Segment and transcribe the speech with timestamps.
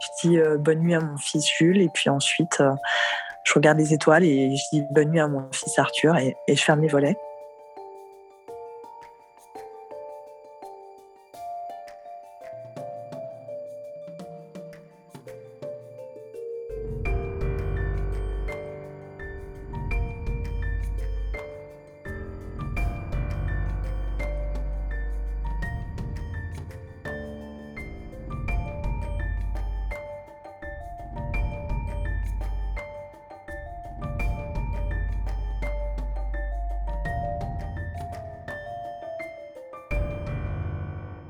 [0.00, 2.62] Je dis bonne nuit à mon fils Jules et puis ensuite
[3.44, 6.56] je regarde les étoiles et je dis bonne nuit à mon fils Arthur et, et
[6.56, 7.16] je ferme les volets.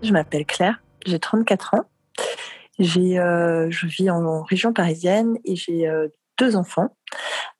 [0.08, 1.84] Je m'appelle Claire, j'ai 34 ans.
[2.78, 6.08] J'ai, euh, je vis en, région parisienne et j'ai euh,
[6.38, 6.96] deux enfants.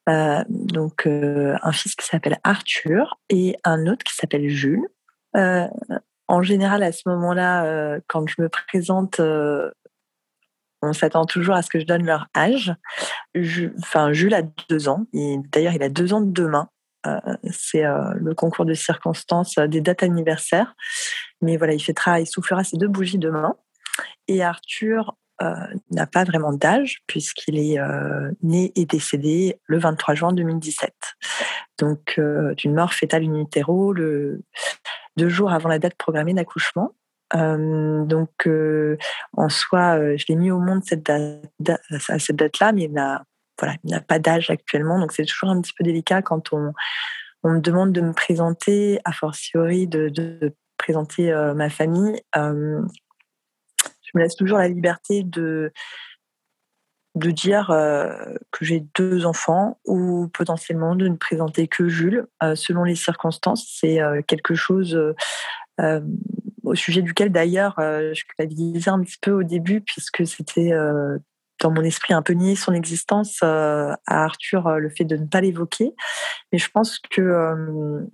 [0.09, 4.89] Euh, donc un fils qui s'appelle Arthur et un autre qui s'appelle Jules.
[5.35, 9.21] en général, à ce moment-là, quand je me présente,
[10.81, 12.75] on s'attend toujours à ce que je donne leur âge.
[13.79, 15.05] enfin, Jules a deux ans.
[15.53, 16.71] D'ailleurs, il a deux ans de demain.
[17.51, 20.75] C'est le concours de circonstances des dates anniversaires.
[21.41, 23.57] Mais voilà, il fêtera, il soufflera ses deux bougies demain.
[24.27, 25.55] Et Arthur euh,
[25.93, 30.93] n'a pas vraiment d'âge puisqu'il est euh, né et décédé le 23 juin 2017.
[31.79, 34.43] Donc euh, d'une mort fétale in utero, le,
[35.17, 36.93] deux jours avant la date programmée d'accouchement.
[37.33, 38.49] donc
[39.37, 43.23] en soi, je l'ai mis au monde cette date, à cette date-là, mais il n'a
[43.59, 46.73] voilà, il n'a pas d'âge actuellement, donc c'est toujours un petit peu délicat quand on,
[47.43, 52.81] on me demande de me présenter, a fortiori de, présenter euh, ma famille, euh,
[54.03, 55.73] je me laisse toujours la liberté de,
[57.15, 58.15] de dire euh,
[58.53, 62.27] que j'ai deux enfants ou potentiellement de ne présenter que Jules.
[62.55, 64.99] selon les circonstances, c'est quelque chose
[66.63, 70.73] au sujet duquel d'ailleurs je culpabilisais un petit peu au début puisque c'était
[71.61, 75.41] dans mon esprit un peu nier son existence à Arthur le fait de ne pas
[75.41, 75.95] l'évoquer.
[76.53, 78.07] Mais je pense que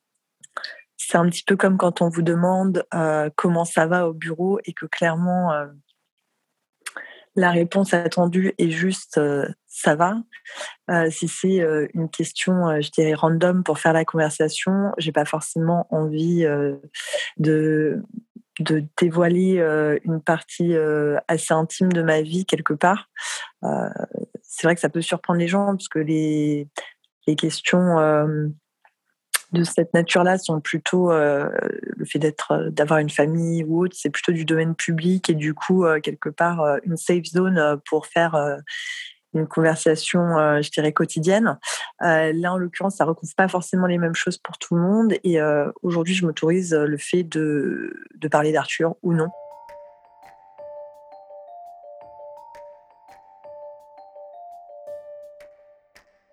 [1.07, 4.59] c'est un petit peu comme quand on vous demande euh, comment ça va au bureau
[4.65, 5.67] et que clairement euh,
[7.37, 10.17] la réponse attendue est juste euh, ça va.
[11.11, 16.47] si c'est une question, je dirais random pour faire la conversation, j'ai pas forcément envie
[17.39, 18.01] de
[18.61, 19.59] de dévoiler
[20.05, 20.75] une partie
[21.29, 23.11] assez intime de ma vie quelque part.
[24.43, 26.69] c'est vrai que ça peut surprendre les gens parce que les
[27.27, 27.99] les questions
[29.55, 31.49] de cette nature-là sont plutôt euh,
[31.97, 35.35] le fait d'être, euh, d'avoir une famille ou autre, c'est plutôt du domaine public et
[35.35, 38.35] du coup euh, quelque part une safe zone pour faire
[39.35, 41.59] une conversation, je dirais quotidienne.
[42.01, 45.39] là, en l'occurrence, ça recouvre pas forcément les mêmes choses pour tout le monde et
[45.83, 47.93] aujourd'hui, je m'autorise le fait de,
[48.31, 49.29] parler d'Arthur ou non.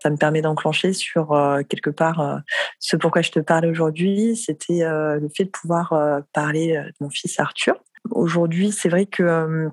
[0.02, 2.38] ça me permet d'enclencher sur euh, quelque part euh,
[2.80, 4.36] ce pourquoi je te parle aujourd'hui.
[4.36, 5.94] C'était euh, le fait de pouvoir
[6.34, 7.76] parler de mon fils Arthur.
[8.10, 9.70] Aujourd'hui, c'est vrai que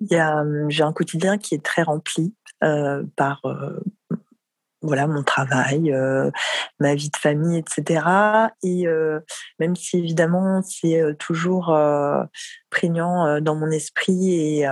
[0.00, 2.34] j'ai un quotidien qui est très rempli
[3.16, 3.42] par
[4.86, 6.30] voilà mon travail, euh,
[6.80, 8.04] ma vie de famille, etc.
[8.62, 9.20] Et euh,
[9.58, 11.76] même si évidemment c'est euh, toujours
[12.70, 14.66] prégnant dans mon esprit et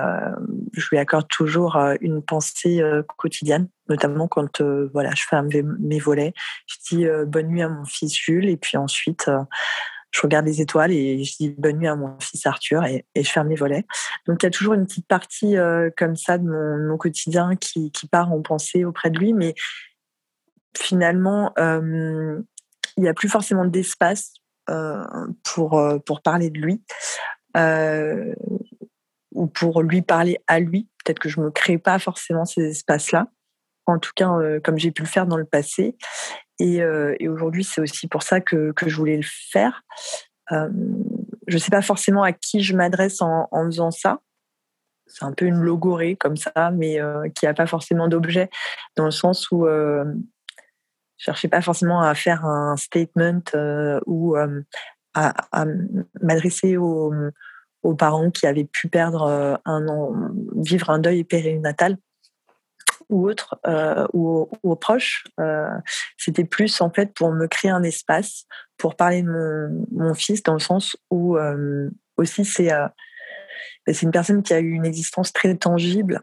[0.72, 2.82] je lui accorde toujours une pensée
[3.16, 4.60] quotidienne, notamment quand
[4.92, 5.48] voilà je ferme
[5.80, 6.34] mes volets,
[6.66, 9.30] je dis bonne nuit à mon fils Jules et puis ensuite
[10.14, 13.28] je regarde les étoiles et je dis bonne nuit à mon fils Arthur et, je
[13.28, 13.84] ferme les volets.
[14.26, 15.56] Donc il y a toujours une petite partie
[15.96, 19.54] comme ça de mon, quotidien qui, part en pensée auprès de lui, mais
[20.78, 22.40] finalement, euh,
[22.96, 24.34] il n'y a plus forcément d'espace
[24.70, 25.04] euh,
[25.42, 26.82] pour, euh, pour parler de lui
[29.32, 30.88] ou pour lui parler à lui.
[31.04, 33.28] Peut-être que je ne me crée pas forcément ces espaces-là,
[33.86, 34.30] en tout cas
[34.62, 35.96] comme j'ai pu le faire dans le passé.
[36.58, 36.78] Et,
[37.18, 39.82] et aujourd'hui, c'est aussi pour ça que, que, je voulais le faire.
[40.50, 40.66] je
[41.54, 44.20] ne sais pas forcément à qui je m'adresse en, faisant ça.
[45.06, 46.98] C'est un peu une logorée comme ça, mais
[47.34, 48.50] qui n'a pas forcément d'objet,
[48.96, 49.66] dans le sens où
[51.24, 54.62] je cherchais pas forcément à faire un statement euh, ou euh,
[55.14, 55.64] à,
[56.20, 57.14] m'adresser aux,
[57.98, 59.86] parents qui avaient pu perdre euh, un
[60.56, 61.96] vivre un deuil périnatal
[63.08, 63.58] ou autre,
[64.12, 65.24] ou, aux proches.
[66.16, 68.46] C'était plus en fait pour me créer un espace
[68.76, 71.36] pour parler de mon, fils dans le sens où
[72.16, 72.70] aussi c'est
[73.86, 76.22] c'est une personne qui a eu une existence très tangible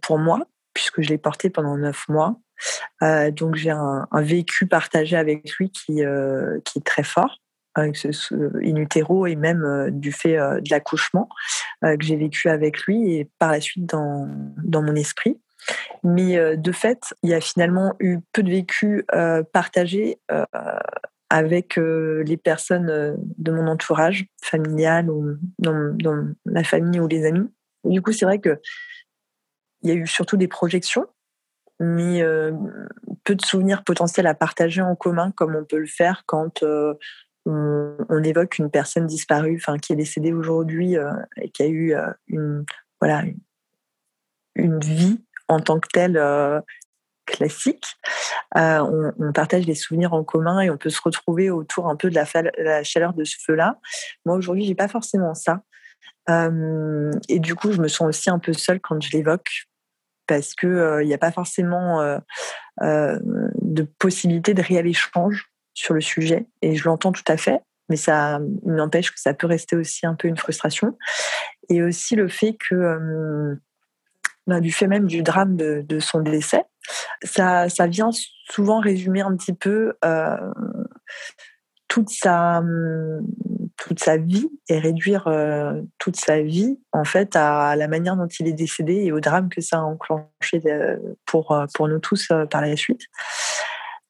[0.00, 0.40] pour moi
[0.74, 2.36] puisque je l'ai porté pendant neuf mois
[3.02, 7.38] euh, donc j'ai un, vécu partagé avec lui qui, euh, qui est très fort.
[7.74, 11.28] avec ce, in utero et même du fait de l'accouchement
[11.82, 14.28] que j'ai vécu avec lui et par la suite dans,
[14.62, 15.40] dans mon esprit.
[16.02, 19.06] Mais de fait, il y a finalement eu peu de vécu
[19.52, 20.18] partagé
[21.30, 27.48] avec les personnes de mon entourage familial ou dans, dans, la famille ou les amis.
[27.84, 28.60] du coup, c'est vrai que
[29.82, 31.06] il y a eu surtout des projections,
[31.80, 32.22] mais
[33.24, 36.62] peu de souvenirs potentiels à partager en commun, comme on peut le faire quand
[37.46, 40.94] on, évoque une personne disparue, enfin qui est décédée aujourd'hui
[41.40, 41.94] et qui a eu
[42.28, 42.64] une
[43.00, 43.24] voilà
[44.54, 46.20] une vie en tant que telle
[47.26, 47.86] classique.
[48.54, 52.14] on, partage des souvenirs en commun et on peut se retrouver autour un peu de
[52.14, 53.78] la, chaleur de ce feu-là.
[54.26, 55.62] Moi aujourd'hui, j'ai pas forcément ça.
[56.28, 59.66] et du coup, je me sens aussi un peu seule quand je l'évoque
[60.26, 62.00] parce que il n'y a pas forcément
[62.80, 66.46] de possibilité de réel échange sur le sujet.
[66.60, 70.14] Et je l'entends tout à fait, mais ça n'empêche que ça peut rester aussi un
[70.14, 70.96] peu une frustration.
[71.68, 73.56] Et aussi le fait que
[74.46, 76.64] bah, du fait même du drame de, son décès,
[77.22, 78.10] ça, ça, vient
[78.50, 80.36] souvent résumer un petit peu euh,
[81.86, 82.60] toute, sa,
[83.76, 88.26] toute sa vie et réduire euh, toute sa vie en fait à la manière dont
[88.26, 92.32] il est décédé et au drame que ça a enclenché euh, pour, pour nous tous
[92.50, 93.02] par la suite.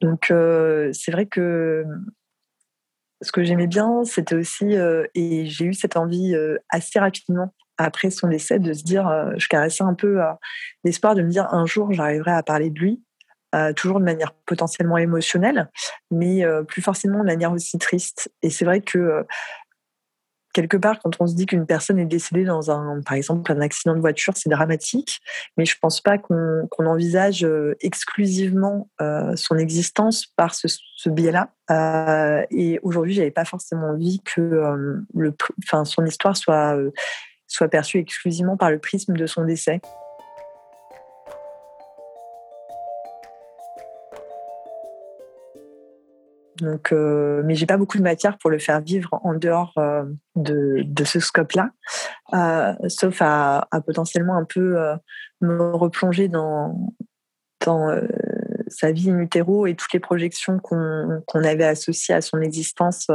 [0.00, 0.32] Donc
[0.92, 1.84] c'est vrai que
[3.20, 4.74] ce que j'aimais bien, c'était aussi,
[5.14, 6.34] et j'ai eu cette envie
[6.70, 10.32] assez rapidement après son décès, de se dire, euh, je caressais un peu euh,
[10.84, 13.02] l'espoir de me dire un jour j'arriverai à parler de lui,
[13.54, 15.70] euh, toujours de manière potentiellement émotionnelle,
[16.10, 18.32] mais plus forcément de manière aussi triste.
[18.42, 19.26] Et c'est vrai que
[20.54, 23.60] quelque part, quand on se dit qu'une personne est décédée dans un, par exemple, un
[23.60, 25.20] accident de voiture, c'est dramatique,
[25.56, 27.46] mais je pense pas qu'on envisage
[27.80, 28.90] exclusivement
[29.34, 30.68] son existence par ce,
[31.08, 31.52] biais-là.
[32.50, 34.40] et aujourd'hui, j'avais pas forcément envie que
[35.14, 35.34] le,
[35.84, 36.76] son histoire soit
[37.52, 39.80] soit perçu exclusivement par le prisme de son décès.
[46.62, 50.04] Donc, euh, mais j'ai pas beaucoup de matière pour le faire vivre en dehors euh,
[50.36, 51.70] de, ce scope-là,
[52.34, 54.94] euh, sauf à, potentiellement un peu euh,
[55.40, 56.94] me replonger dans,
[57.66, 57.90] dans
[58.68, 63.08] sa vie in et toutes les projections qu'on avait associées à son existence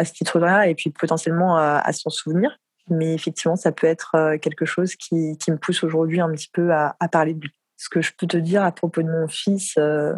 [0.00, 2.58] à ce titre-là et puis potentiellement à, son souvenir.
[2.88, 6.72] Mais effectivement, ça peut être euh, quelque chose qui, me pousse aujourd'hui un petit peu
[6.72, 7.52] à, parler de lui.
[7.76, 10.14] Ce que je peux te dire à propos de mon fils, euh,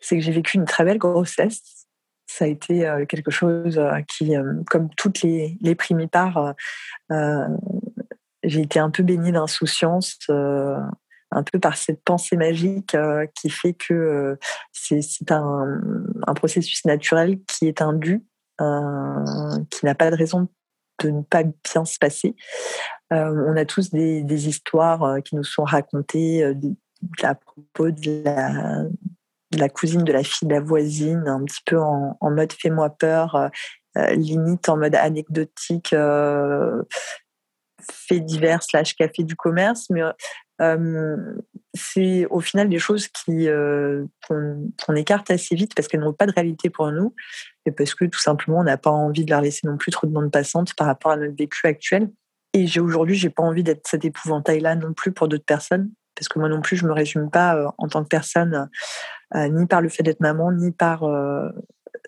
[0.00, 1.86] c'est que j'ai vécu une très belle grossesse.
[2.26, 4.34] Ça a été euh, quelque chose qui,
[4.68, 6.54] comme toutes les, les primipares,
[8.44, 12.96] j'ai été un peu baignée d'insouciance, un peu par cette pensée magique
[13.36, 14.36] qui fait que
[14.72, 15.80] c'est un,
[16.26, 18.18] un, processus naturel qui est euh,
[19.70, 20.48] qui n'a pas de raison
[21.02, 22.34] de ne pas bien se passer.
[23.12, 26.44] Euh, on a tous des, histoires euh, qui nous sont racontées
[27.22, 28.22] à propos de
[29.58, 33.50] la, cousine de la fille de la voisine, un petit peu en, mode fais-moi peur,
[33.96, 35.94] limite en mode anecdotique,
[37.82, 40.02] fait divers slash café du commerce, mais
[41.74, 43.48] c'est au final des choses qui
[44.28, 47.14] qu'on écarte assez vite parce qu'elles n'ont pas de réalité pour nous
[47.66, 50.06] et parce que tout simplement on n'a pas envie de leur laisser non plus trop
[50.06, 52.10] de bande passante par rapport à notre vécu actuel.
[52.54, 55.90] Et j'ai aujourd'hui j'ai pas envie d'être cet épouvantail là non plus pour d'autres personnes
[56.14, 58.68] parce que moi non plus je me résume pas en tant que personne
[59.34, 61.00] ni par le fait d'être maman ni par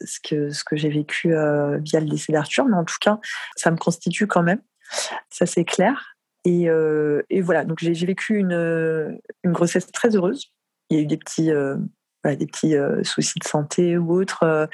[0.02, 3.18] ce que ce que j'ai vécu via le décès d'Arthur, mais en tout cas
[3.56, 4.61] ça me constitue quand même.
[5.30, 6.14] Ça c'est clair.
[6.44, 10.52] Et, euh, et, voilà, donc j'ai vécu une, une, grossesse très heureuse.
[10.90, 11.76] Il y a eu des petits, euh,
[12.25, 14.68] des petits euh, soucis de santé ou autres,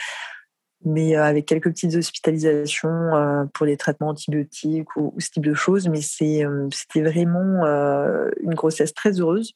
[0.85, 5.89] mais avec quelques petites hospitalisations pour des traitements antibiotiques ou, ce type de choses.
[5.89, 7.65] Mais c'était vraiment
[8.41, 9.55] une grossesse très heureuse.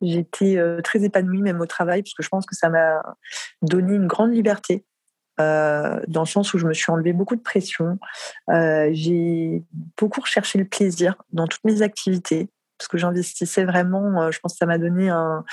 [0.00, 3.02] J'étais très épanouie même au travail parce que je pense que ça m'a
[3.62, 4.84] donné une grande liberté
[5.40, 7.98] euh, dans le sens où je me suis enlevé beaucoup de pression.
[8.50, 9.62] Euh, j'ai
[9.96, 14.22] beaucoup recherché le plaisir dans toutes mes activités parce que j'investissais vraiment.
[14.22, 15.44] Euh, je pense que ça m'a donné un.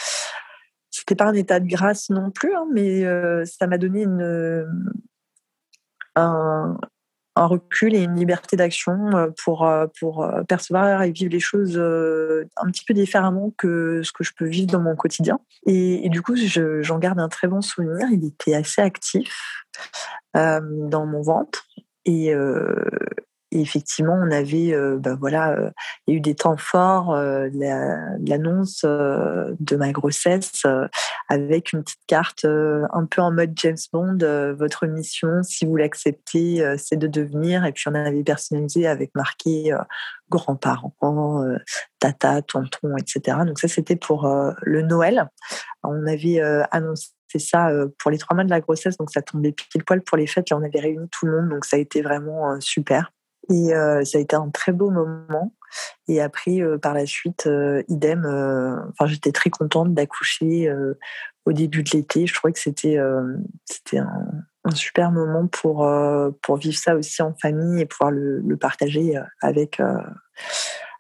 [1.07, 3.05] C'était pas un état de grâce non plus, hein, mais
[3.45, 4.05] ça m'a donné
[6.15, 6.77] un,
[7.35, 12.71] recul et une liberté d'action euh, pour, euh, euh, percevoir et vivre les choses un
[12.71, 15.39] petit peu différemment que ce que je peux vivre dans mon quotidien.
[15.65, 18.07] Et, du coup, j'en garde un très bon souvenir.
[18.11, 19.65] Il était assez actif
[20.33, 21.67] dans mon ventre.
[22.05, 22.33] Et,
[23.51, 25.55] effectivement, on avait, ben voilà,
[26.05, 30.63] il y a eu des temps forts, l'annonce de ma grossesse
[31.29, 34.17] avec une petite carte un peu en mode James Bond.
[34.57, 37.65] votre mission, si vous l'acceptez, c'est de devenir.
[37.65, 39.73] Et puis on avait personnalisé avec marqué
[40.29, 40.93] grands-parents,
[41.99, 43.37] tata, tonton, etc.
[43.45, 44.27] Donc ça, c'était pour
[44.61, 45.29] le Noël.
[45.83, 49.83] On avait annoncé ça pour les trois mois de la grossesse, donc ça tombait pile
[49.83, 50.49] poil pour les fêtes.
[50.49, 53.11] Là, on avait réuni tout le monde, donc ça a été vraiment super.
[53.49, 53.69] Et
[54.03, 55.53] ça a été un très beau moment.
[56.07, 57.49] Et après, par la suite,
[57.87, 58.25] idem.
[58.89, 60.71] Enfin, j'étais très contente d'accoucher
[61.45, 62.27] au début de l'été.
[62.27, 62.97] Je trouvais que c'était
[63.65, 65.89] c'était un, super moment pour
[66.41, 69.81] pour vivre ça aussi en famille et pouvoir le, le partager avec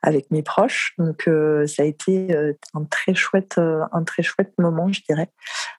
[0.03, 0.93] avec mes proches.
[0.97, 1.29] Donc
[1.65, 2.35] ça a été
[2.73, 5.29] un très chouette un très chouette moment, je dirais,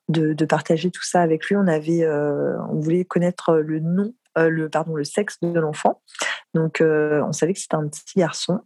[0.07, 1.55] de, de partager tout ça avec lui.
[1.55, 6.01] On avait on voulait connaître le nom euh, le, pardon, le sexe de l'enfant.
[6.53, 8.61] Donc, euh, on savait que c'était un petit garçon.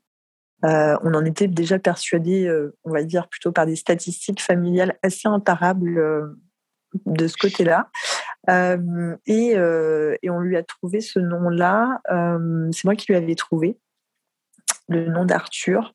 [0.65, 2.49] Euh, on en était déjà persuadé,
[2.83, 6.35] on va dire plutôt par des statistiques familiales assez imparables
[7.05, 7.89] de ce côté-là.
[8.47, 9.57] Et,
[10.29, 12.01] on lui a trouvé ce nom-là.
[12.71, 13.77] c'est moi qui lui avais trouvé
[14.87, 15.93] le nom d'Arthur.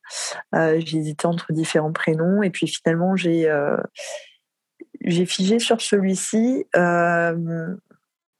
[0.53, 3.49] j'ai hésité entre différents prénoms et puis finalement j'ai
[5.25, 6.67] figé sur celui-ci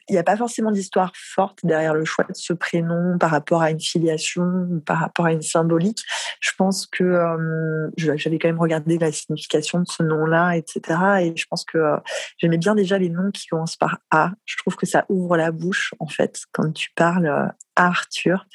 [0.09, 3.63] il n'y a pas forcément d'histoire forte derrière le choix de ce prénom par rapport
[3.63, 6.03] à une filiation, par rapport à une symbolique.
[6.41, 10.81] Je pense que euh, j'avais quand même regardé la signification de ce nom-là, etc.
[11.21, 11.97] Et je pense que euh,
[12.39, 14.33] j'aimais bien déjà les noms qui commencent par A.
[14.47, 17.47] Je trouve que ça ouvre la bouche, en fait, quand tu parles euh,
[17.77, 18.47] Arthur.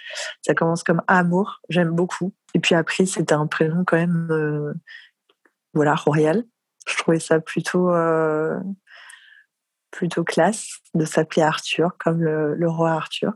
[0.42, 1.62] Ça commence comme amour.
[1.70, 2.34] J'aime beaucoup.
[2.56, 4.74] Et puis après, c'était un prénom quand même,
[5.74, 6.44] voilà, royal.
[6.86, 7.90] Je trouvais ça plutôt
[9.94, 13.34] plutôt classe de s'appeler Arthur, comme le, roi Arthur,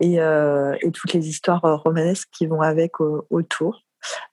[0.00, 3.84] et, euh, et, toutes les histoires euh, romanesques qui vont avec autour.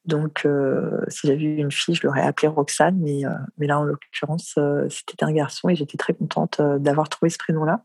[0.03, 3.23] Donc, euh, si j'avais eu une fille, je l'aurais appelée Roxane, mais,
[3.57, 4.59] mais là, en l'occurrence,
[4.89, 7.81] c'était un garçon et j'étais très contente d'avoir trouvé ce prénom-là.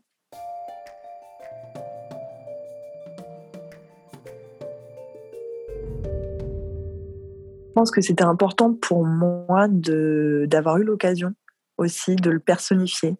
[7.69, 11.33] Je pense que c'était important pour moi d'avoir eu l'occasion
[11.77, 13.17] aussi de le personnifier,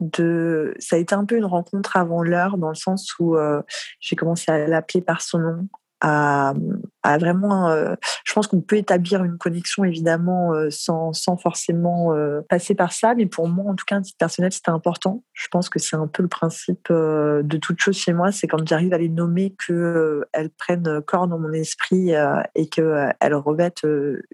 [0.00, 3.62] de ça a été un peu une rencontre avant l'heure dans le sens où euh,
[4.00, 5.68] j'ai commencé à l'appeler par son nom
[6.00, 6.54] à,
[7.02, 12.14] à vraiment euh, je pense qu'on peut établir une connexion évidemment euh, sans, sans forcément
[12.48, 15.48] passer par ça mais pour moi en tout cas un titre personnel c'était important je
[15.50, 18.92] pense que c'est un peu le principe de toute chose chez moi c'est quand j'arrive
[18.92, 22.12] à les nommer que elles prennent corps dans mon esprit
[22.54, 23.82] et que elles revêtent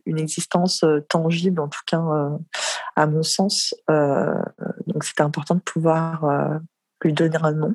[0.04, 2.02] une existence tangible en tout cas
[2.97, 3.75] à mon sens.
[3.90, 4.35] Euh,
[4.95, 6.59] donc c'était important de pouvoir euh,
[7.03, 7.75] lui donner un nom.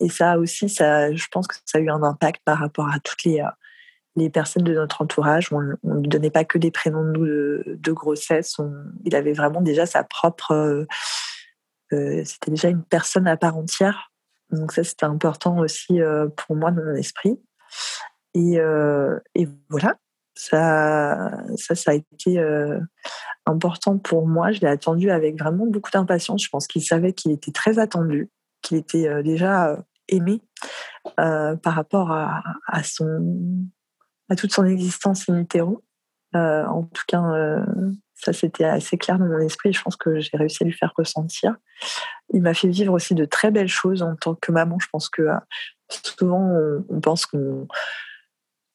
[0.00, 3.00] Et ça aussi, ça, je pense que ça a eu un impact par rapport à
[3.00, 5.52] toutes les, euh, personnes de notre entourage.
[5.52, 8.56] On ne lui donnait pas que des prénoms de, grossesse.
[9.04, 10.86] il avait vraiment déjà sa propre...
[11.90, 14.12] c'était déjà une personne à part entière.
[14.50, 15.98] Donc ça, c'était important aussi
[16.36, 17.40] pour moi dans mon esprit.
[18.34, 18.60] Et
[19.68, 19.96] voilà,
[20.34, 22.38] ça, ça, ça a été
[23.46, 24.52] important pour moi.
[24.52, 26.44] Je l'ai attendu avec vraiment beaucoup d'impatience.
[26.44, 28.30] Je pense qu'il savait qu'il était très attendu,
[28.62, 29.76] qu'il était euh, déjà euh,
[30.08, 30.40] aimé
[31.20, 33.66] euh, par rapport à, à, son,
[34.28, 35.44] à toute son existence in
[36.36, 37.22] en tout cas,
[38.16, 39.72] ça c'était assez clair dans mon esprit.
[39.72, 41.54] Je pense que j'ai réussi à lui faire ressentir.
[42.32, 44.76] Il m'a fait vivre aussi de très belles choses en tant que maman.
[44.80, 45.28] Je pense que
[45.88, 46.50] souvent
[46.88, 47.68] on pense qu'on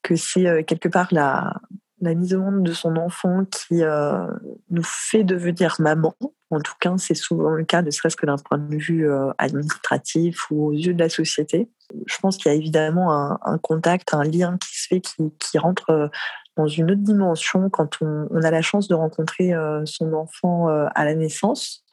[0.02, 1.54] que c'est quelque part la,
[2.02, 4.28] mise au monde de son enfant qui euh,
[4.70, 6.16] nous fait devenir maman.
[6.50, 9.32] En tout cas, c'est souvent le cas, ne serait-ce que d'un point de vue euh,
[9.38, 11.70] administratif ou aux yeux de la société.
[12.06, 15.90] Je pense qu'il y a évidemment un, contact, un lien qui se fait, qui, rentre
[15.90, 16.08] euh,
[16.56, 19.54] dans une autre dimension quand on a la chance de rencontrer
[19.86, 21.86] son enfant à la naissance.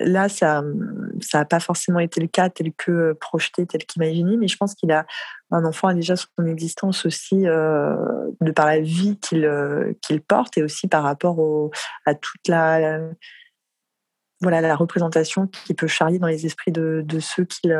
[0.00, 0.62] Là, ça
[1.34, 4.90] n'a pas forcément été le cas tel que projeté, tel qu'imaginé, mais je pense qu'il
[4.92, 5.06] a
[5.50, 7.96] un enfant a déjà son existence aussi euh,
[8.40, 11.70] de par la vie qu'il euh, qu'il porte et aussi par rapport
[12.06, 13.00] à toute la,
[14.40, 17.76] voilà la représentation qui peut charrier dans les esprits de, de ceux qu'il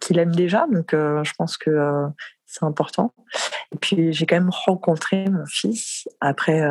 [0.00, 0.66] qu'il aime déjà.
[0.72, 2.06] Donc, euh, je pense que
[2.46, 3.12] c'est important.
[3.72, 6.62] Et puis, j'ai quand même rencontré mon fils après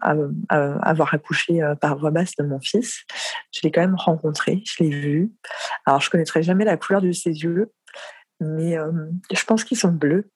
[0.00, 3.04] avoir accouché par voie basse de mon fils.
[3.52, 5.32] Je l'ai quand même rencontré, je l'ai vu.
[5.84, 7.70] Alors, je connaîtrai jamais la couleur de ses yeux,
[8.40, 8.90] mais euh,
[9.30, 10.30] je pense qu'ils sont bleus.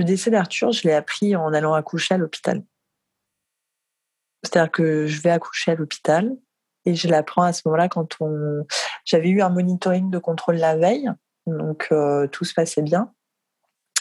[0.00, 2.62] Le décès d'Arthur, je l'ai appris en allant accoucher à l'hôpital.
[4.42, 6.34] C'est-à-dire que je vais accoucher à l'hôpital
[6.86, 8.64] et je l'apprends à ce moment-là quand on.
[9.04, 11.10] J'avais eu un monitoring de contrôle la veille,
[11.46, 13.12] donc euh, tout se passait bien.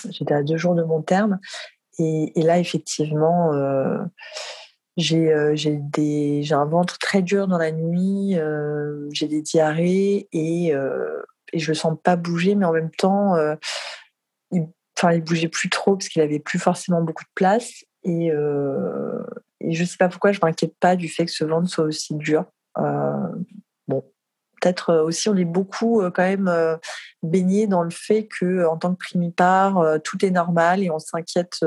[0.09, 1.39] J'étais à deux jours de mon terme
[1.97, 3.97] et, là effectivement euh,
[4.95, 8.37] j'ai euh, j'ai un ventre très dur dans la nuit,
[9.11, 10.71] j'ai des diarrhées et
[11.53, 13.35] je le sens pas bouger, mais en même temps
[14.99, 17.83] enfin il bougeait plus trop parce qu'il avait plus forcément beaucoup de place.
[18.03, 18.31] Et
[19.61, 22.15] et je sais pas pourquoi je m'inquiète pas du fait que ce ventre soit aussi
[22.15, 22.45] dur.
[22.77, 23.27] Euh,
[23.87, 24.03] bon,
[24.61, 26.51] peut-être euh, aussi on est beaucoup euh, quand même
[27.23, 31.59] baigné dans le fait que en tant que primipare tout est normal et on s'inquiète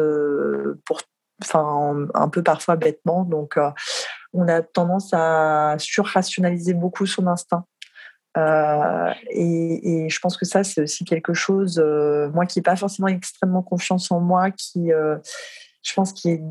[0.85, 1.03] pour
[1.43, 3.25] enfin un peu parfois bêtement.
[3.25, 3.59] Donc
[4.33, 7.67] on a tendance à surrationaliser beaucoup son instinct
[8.37, 11.79] et, je pense que ça c'est aussi quelque chose
[12.33, 16.43] moi qui n'ai pas forcément extrêmement confiance en moi qui je pense qui est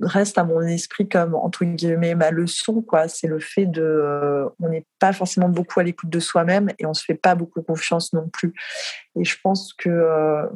[0.00, 3.08] reste à mon esprit comme entre guillemets ma leçon quoi.
[3.08, 6.86] C'est le fait de euh, on n'est pas forcément beaucoup à l'écoute de soi-même et
[6.86, 8.54] on se fait pas beaucoup confiance non plus.
[9.16, 10.46] Et je pense que euh,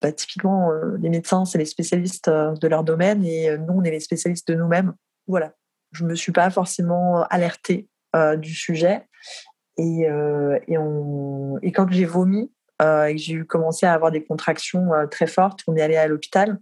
[0.00, 3.90] bah, typiquement euh, les médecins c'est les spécialistes de leur domaine et nous on est
[3.90, 4.94] les spécialistes de nous-mêmes.
[5.26, 5.52] Voilà.
[5.92, 7.88] Je me suis pas forcément alertée
[8.38, 9.06] du sujet
[9.78, 10.06] et,
[11.62, 15.76] et, quand j'ai vomi et que j'ai commencé à avoir des contractions très fortes on
[15.76, 16.58] est allé à l'hôpital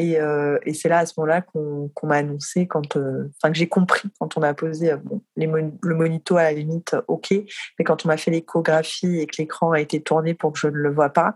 [0.00, 4.08] euh, et, c'est là, à ce moment-là, qu'on m'a annoncé, quand, euh, que j'ai compris
[4.18, 4.96] quand on a posé euh,
[5.36, 9.72] le monito à la limite, OK, mais quand on m'a fait l'échographie et que l'écran
[9.72, 11.34] a été tourné pour que je ne le vois pas,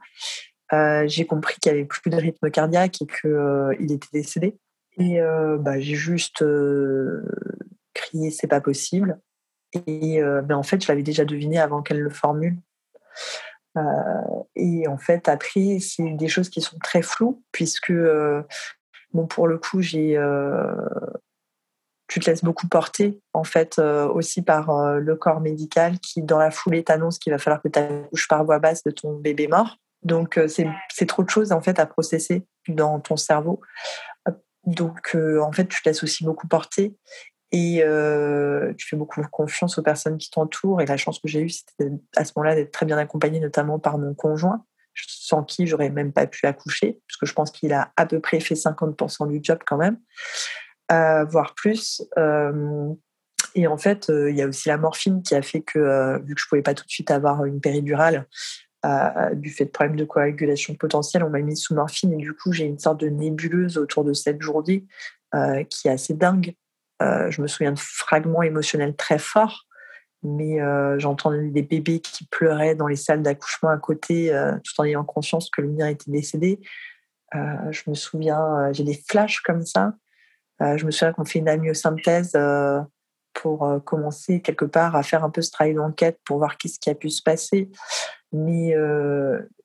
[1.07, 4.59] j'ai compris qu'il n'y avait plus de rythme cardiaque et qu'il était décédé.
[4.99, 5.21] Et
[5.61, 6.45] bah, j'ai juste
[7.95, 9.21] crié, c'est pas possible.
[9.87, 12.57] Et mais en fait, je l'avais déjà deviné avant qu'elle le formule.
[13.77, 18.43] Euh, et en fait, après, c'est des choses qui sont très floues, puisque, euh,
[19.13, 20.75] bon, pour le coup, j'ai euh,
[22.07, 26.51] tu te laisses beaucoup porter en fait aussi par le corps médical qui dans la
[26.51, 29.79] foulée t'annonce qu'il va falloir que tu accouches par voie basse de ton bébé mort.
[30.03, 33.63] Donc c'est trop de choses en fait à processer dans ton cerveau.
[34.65, 36.95] Donc en fait tu te laisses aussi beaucoup porter
[37.55, 40.83] et euh, tu fais beaucoup confiance aux personnes qui t'entourent.
[40.83, 43.79] Et la chance que j'ai eue, c'était à ce moment-là d'être très bien accompagnée, notamment
[43.79, 44.65] par mon conjoint,
[44.97, 48.19] sans qui j'aurais même pas pu accoucher, parce que je pense qu'il a à peu
[48.19, 49.99] près fait 50% du job quand même,
[50.91, 52.03] euh, voire plus.
[52.19, 52.93] Euh,
[53.55, 56.41] et en fait, il y a aussi la morphine qui a fait que, vu que
[56.41, 58.27] je pouvais pas tout de suite avoir une péridurale,
[59.35, 62.53] du fait de problèmes de coagulation potentielle, on m'a mis sous morphine et du coup
[62.53, 64.85] j'ai une sorte de nébuleuse autour de cette journée
[65.71, 66.64] qui est assez dingue euh,
[67.01, 69.67] je me souviens de fragments émotionnels très forts,
[70.25, 74.73] mais euh, j'entendais des bébés qui pleuraient dans les salles d'accouchement à côté, euh, tout
[74.79, 76.61] en ayant conscience que le mien était décédé.
[77.33, 79.95] je me souviens, j'ai des flashs comme ça.
[80.61, 82.39] je me souviens qu'on fait une amyosynthèse
[83.35, 86.91] pour commencer quelque part à faire un peu ce travail d'enquête pour voir qu'est-ce qui
[86.91, 87.71] a pu se passer.
[88.33, 88.77] Mais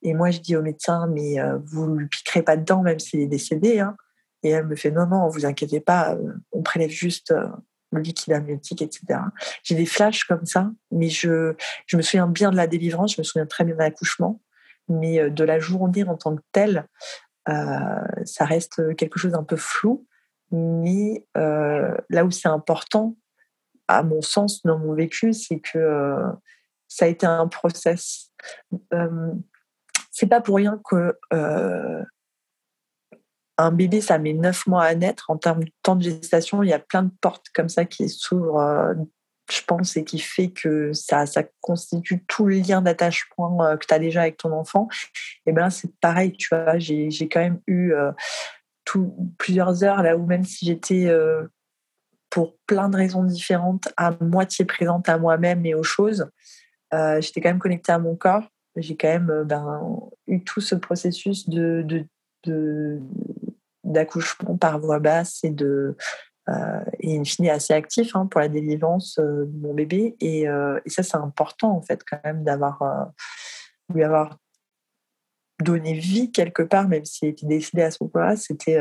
[0.01, 3.19] et moi je dis au médecin mais vous ne lui piquerez pas dedans même s'il
[3.19, 3.79] est décédé.
[3.79, 3.95] Hein.
[4.43, 7.47] Et elle me fait non, non, vous inquiétez pas, euh, on prélève juste euh,
[7.91, 9.19] le liquide amniotique, etc.
[9.63, 11.55] J'ai des flashs comme ça, mais je,
[11.87, 14.41] je me souviens bien de la délivrance, je me souviens très bien de l'accouchement,
[14.87, 16.87] mais euh, de la journée en tant que telle,
[18.25, 20.05] ça reste quelque chose d'un peu flou.
[20.51, 23.17] Mais là où c'est important,
[23.87, 26.15] à mon sens, dans mon vécu, c'est que
[26.87, 28.31] ça a été un process.
[30.11, 31.17] c'est pas pour rien que
[33.59, 35.29] un bébé, ça met neuf mois à naître.
[35.29, 38.07] En termes de temps de gestation, il y a plein de portes comme ça qui
[38.07, 38.93] s'ouvrent, euh,
[39.51, 41.25] je pense, et qui fait que ça,
[41.59, 44.87] constitue tout le lien d'attachement euh, que tu as déjà avec ton enfant.
[45.45, 48.11] Et ben c'est pareil, tu vois, j'ai quand même eu euh,
[49.37, 51.13] plusieurs heures là où même si j'étais
[52.29, 56.27] pour plein de raisons différentes à moitié présente à moi-même et aux choses,
[56.91, 58.49] j'étais quand même connectée à mon corps.
[58.75, 62.07] J'ai quand même ben, eu tout ce processus de
[63.89, 65.97] d'accouchement par voie basse et de
[66.49, 70.15] euh, et une fini assez actif hein, pour la délivrance euh, de mon bébé.
[70.19, 73.11] Et, euh, et ça c'est important en fait quand même d'avoir
[73.93, 74.37] lui avoir
[75.61, 78.79] donné vie quelque part même s'il était décédé à ce moment-là c'était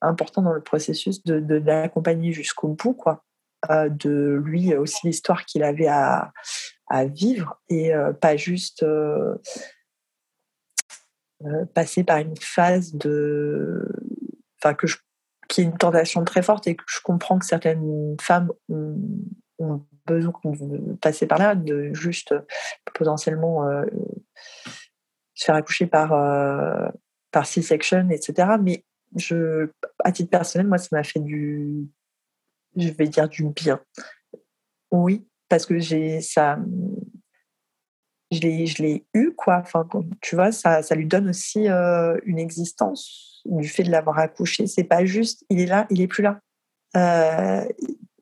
[0.00, 3.24] important dans le processus de, de l'accompagner jusqu'au bout quoi.
[3.70, 6.32] De lui aussi l'histoire qu'il avait à,
[6.88, 8.84] à vivre et pas juste
[11.74, 13.88] passer par une phase de
[14.62, 14.96] enfin que je,
[15.48, 20.32] qui est une tentation très forte et que je comprends que certaines femmes ont, besoin
[20.44, 22.34] de passer par là, de juste
[22.94, 23.84] potentiellement euh,
[25.34, 26.88] se faire accoucher par, euh,
[27.30, 28.56] par C-section, etc.
[28.60, 29.70] Mais je,
[30.02, 31.86] à titre personnel, moi, ça m'a fait du,
[32.76, 33.80] je vais dire du bien.
[34.90, 36.58] Oui, parce que j'ai ça,
[38.32, 39.58] je l'ai, je l'ai eu quoi.
[39.58, 39.86] Enfin,
[40.20, 44.66] tu vois, ça, ça lui donne aussi euh, une existence du fait de l'avoir accouché.
[44.66, 46.40] C'est pas juste, il est là, il est plus là.
[46.96, 47.64] Euh,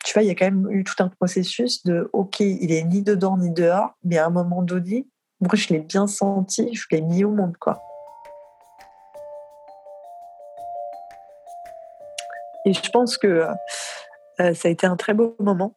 [0.04, 2.84] tu vois, il y a quand même eu tout un processus de, ok, il est
[2.84, 5.06] ni dedans ni dehors, mais à un moment donné,
[5.40, 7.82] moi, je l'ai bien senti, je l'ai mis au monde, quoi.
[12.66, 13.46] Et je pense que
[14.40, 15.74] euh, ça a été un très beau moment.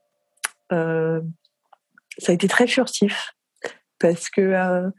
[0.69, 3.35] Ça a été très furtif
[4.03, 4.89] parce que euh,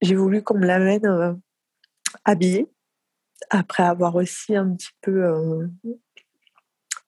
[0.00, 1.38] j'ai voulu qu'on me l'amène
[2.24, 2.68] habillée
[3.50, 5.68] après avoir aussi un petit peu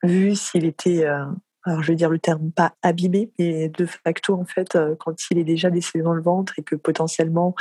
[0.02, 4.44] vu s'il était, alors je vais dire le terme pas abîmé, mais de facto en
[4.44, 7.54] fait quand il est déjà décédé dans le ventre et que potentiellement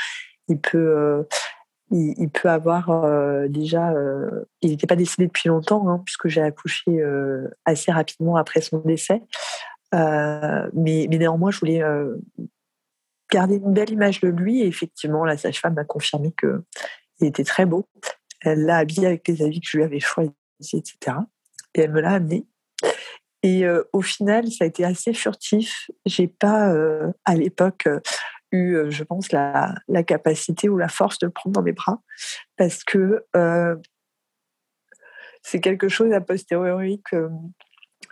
[0.47, 1.25] il peut
[1.93, 3.91] il, peut avoir euh, déjà.
[3.91, 8.62] Euh, il n'était pas décédé depuis longtemps, hein, puisque j'ai accouché euh, assez rapidement après
[8.62, 9.21] son décès.
[9.93, 11.84] mais, néanmoins, je voulais
[13.32, 14.62] garder une belle image de lui.
[14.62, 17.88] Et effectivement, la sage-femme m'a confirmé qu'il était très beau.
[18.42, 20.34] Elle l'a habillé avec les habits que je lui avais choisis,
[20.74, 21.18] etc.
[21.76, 22.46] Et elle me l'a amené.
[23.42, 25.90] Et au final, ça a été assez furtif.
[26.06, 26.74] J'ai pas,
[27.26, 27.88] à l'époque,
[28.54, 29.76] eu, euh, je pense, la,
[30.08, 32.02] capacité ou la force de le prendre dans mes bras
[32.58, 33.76] parce que euh,
[35.42, 37.30] c'est quelque chose a posteriori que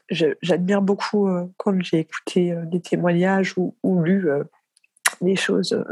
[0.09, 4.27] j'admire beaucoup euh, quand j'ai écouté des témoignages ou, lu
[5.21, 5.83] des choses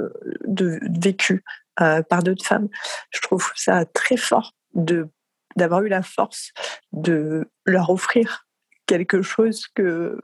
[0.45, 1.43] de, vécues
[1.75, 2.67] par d'autres femmes.
[3.11, 5.07] Je trouve ça très fort de
[5.55, 6.51] d'avoir eu la force
[6.91, 8.47] de leur offrir
[8.85, 10.19] quelque chose que,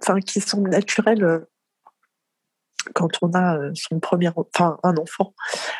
[0.00, 1.46] enfin, qui semble naturel
[2.94, 5.34] quand on a euh, son premier, enfin un enfant.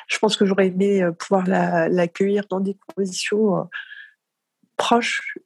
[0.09, 3.64] Je pense que j'aurais aimé euh, pouvoir l'accueillir dans des conditions euh,
[4.77, 5.38] proches,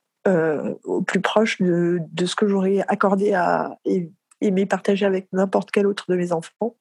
[0.84, 3.78] au plus proche de, ce que j'aurais accordé à
[4.40, 6.76] aimé partager avec n'importe quel autre de mes enfants.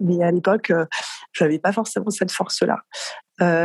[0.00, 0.72] Mais à l'époque,
[1.32, 2.82] je n'avais pas forcément cette force-là.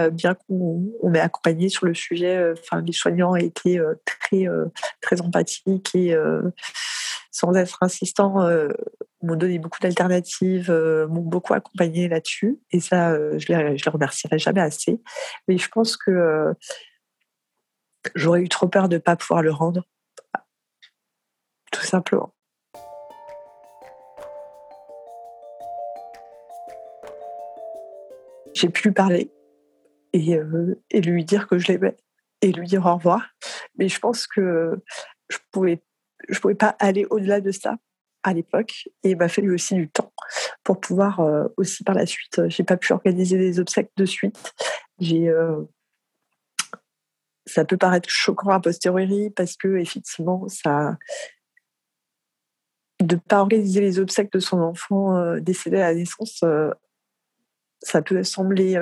[0.10, 2.54] bien qu'on m'ait accompagné sur le sujet,
[2.86, 4.48] les soignants étaient très
[5.00, 6.18] très empathiques et
[7.34, 8.70] sans être insistant, euh,
[9.24, 12.60] m'ont donné beaucoup d'alternatives, euh, m'ont beaucoup accompagné là-dessus.
[12.72, 15.02] Et ça, euh, je ne les, remercierai jamais assez.
[15.48, 16.54] Mais je pense que
[18.14, 19.84] j'aurais eu trop peur de ne pas pouvoir le rendre.
[21.72, 22.34] Tout simplement.
[28.54, 29.32] J'ai pu lui parler
[30.14, 30.38] et,
[30.92, 31.98] et lui dire que je l'aimais
[32.42, 33.30] et lui dire au revoir.
[33.78, 34.80] Mais je pense que
[35.30, 35.82] je pouvais
[36.30, 37.76] je pouvais pas aller au-delà de ça
[38.24, 40.14] à l'époque et il m'a fallu aussi du temps
[40.64, 44.06] pour pouvoir euh, aussi par la suite euh, j'ai pas pu organiser des obsèques de
[44.06, 44.54] suite
[45.00, 45.62] j'ai euh,
[47.46, 50.98] ça peut paraître choquant a posteriori parce que effectivement ça
[53.02, 56.42] de pas organiser les obsèques de son enfant décédé à la naissance
[57.84, 58.80] ça peut sembler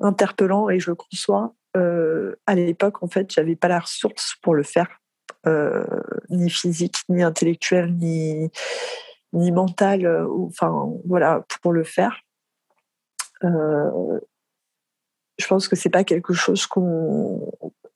[0.00, 5.00] interpellant et je conçois à l'époque en fait j'avais pas la ressource pour le faire
[5.46, 5.84] euh,
[6.28, 8.50] ni physique, ni intellectuel, ni,
[9.32, 12.20] ni mental, euh, enfin voilà, pour le faire.
[13.44, 14.20] Euh,
[15.38, 17.50] je pense que c'est pas quelque chose qu'on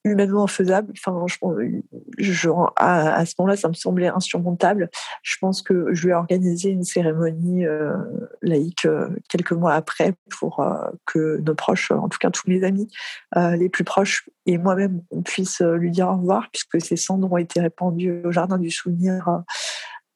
[0.04, 0.92] humainement faisable.
[0.96, 1.24] Enfin,
[2.18, 4.90] je, à, à, ce moment-là, ça me semblait insurmontable.
[5.22, 7.94] Je pense que je lui ai organisé une cérémonie euh,
[8.42, 10.74] laïque euh, quelques mois après pour euh,
[11.06, 12.88] que nos proches, en tout cas tous mes amis
[13.36, 17.36] les plus proches et moi-même, on puisse lui dire au revoir, puisque ces cendres ont
[17.36, 19.42] été répandues au jardin du souvenir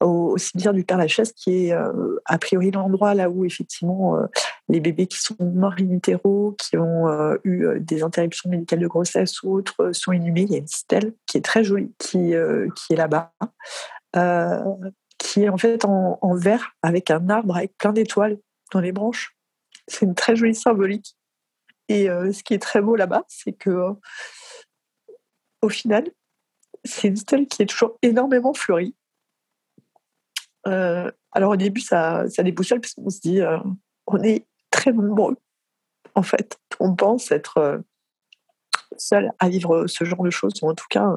[0.00, 4.26] au, cimetière du Père Lachaise, qui est euh, a priori l'endroit là où effectivement euh,
[4.68, 8.86] les bébés qui sont morts in utero, qui ont euh, eu des interruptions médicales de
[8.86, 10.42] grossesse ou autres, sont inhumés.
[10.42, 12.32] Il y a une stèle qui est très jolie, qui,
[12.76, 13.32] qui est là-bas,
[15.18, 18.38] qui est en fait en, en verre avec un arbre avec plein d'étoiles
[18.72, 19.36] dans les branches.
[19.86, 21.16] C'est une très jolie symbolique.
[21.88, 23.94] Et ce qui est très beau là-bas, c'est que
[25.62, 26.04] au final,
[26.84, 28.94] c'est une stèle qui est toujours énormément fleurie
[30.68, 33.58] euh, alors au début, ça, ça déboussole parce qu'on se dit, euh,
[34.06, 35.36] on est très nombreux,
[36.14, 36.58] en fait.
[36.80, 37.78] On pense être euh,
[38.96, 41.08] seul à vivre ce genre de choses, ou en tout cas,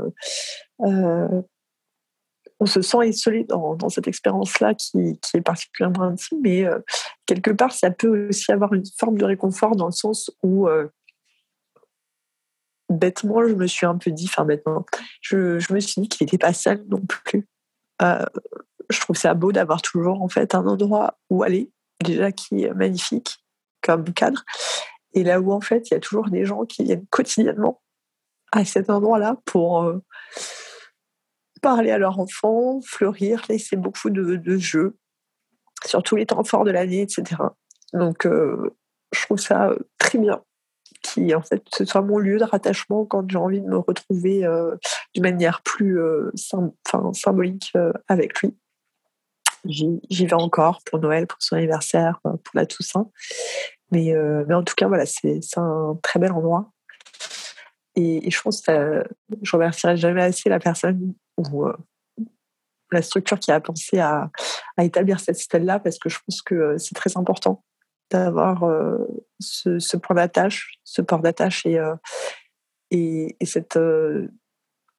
[0.80, 6.66] on se sent isolé dans, cette expérience-là qui, qui, est particulièrement intime, mais
[7.26, 10.68] quelque part, ça peut aussi avoir une forme de réconfort dans le sens où
[12.90, 14.86] bêtement, je me suis un peu dit, enfin bêtement,
[15.22, 17.48] je, je me suis dit qu'il n'était pas seul non plus
[18.92, 21.72] je trouve ça beau d'avoir toujours en fait un endroit où aller,
[22.04, 23.38] déjà qui est magnifique
[23.82, 24.44] comme cadre,
[25.14, 27.82] et là où en fait il y a toujours des gens qui viennent quotidiennement
[28.52, 30.00] à cet endroit-là pour euh,
[31.62, 34.98] parler à leurs enfants, fleurir, laisser beaucoup de, jeux,
[35.86, 37.42] surtout les temps forts de l'année, etc.
[37.94, 38.76] Donc euh,
[39.14, 40.44] je trouve ça très bien
[41.02, 44.48] qui en fait ce soit mon lieu de rattachement quand j'ai envie de me retrouver
[45.14, 46.00] d'une manière plus
[47.14, 47.74] symbolique
[48.08, 48.56] avec lui.
[49.66, 53.10] J'y vais encore pour Noël, pour son anniversaire, pour la Toussaint.
[53.92, 56.72] Mais, euh, mais en tout cas, voilà, c'est un très bel endroit.
[57.96, 59.04] Et, je pense que
[59.42, 61.76] je remercierai jamais assez la personne ou euh,
[62.92, 64.30] la structure qui a pensé à,
[64.80, 67.64] établir cette stèle-là, parce que je pense que euh, c'est très important
[68.10, 68.66] d'avoir
[69.40, 71.80] ce, point d'attache, ce port d'attache et,
[72.90, 73.80] et, et, cette,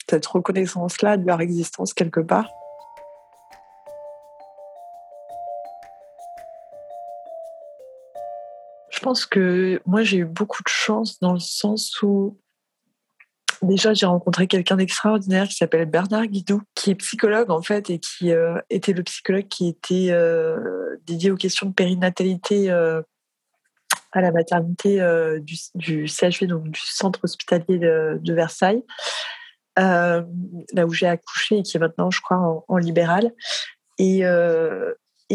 [0.09, 2.49] cette reconnaissance-là de leur existence quelque part.
[9.03, 12.39] Pense que moi, j'ai eu beaucoup de chance dans le sens où
[13.63, 17.99] déjà j'ai rencontré quelqu'un d'extraordinaire qui s'appelle Bernard Guidou, qui est psychologue en fait et
[17.99, 23.03] qui euh, était le psychologue qui était euh, dédié aux questions de périnatalité euh,
[24.11, 25.01] à la maternité
[25.75, 28.83] du, CHV, donc du centre hospitalier de, Versailles,
[29.77, 30.25] là
[30.87, 33.33] où j'ai accouché et qui est maintenant, je crois, en, en libéral.
[33.99, 34.23] Et,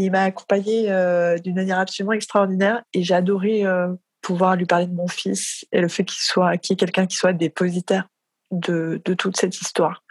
[0.04, 4.88] il m'a accompagnée euh, d'une manière absolument extraordinaire et j'ai adoré euh, pouvoir lui parler
[4.88, 8.08] de mon fils et le fait qu'il soit, qu'il quelqu'un qui soit dépositaire
[8.52, 10.04] de, toute cette histoire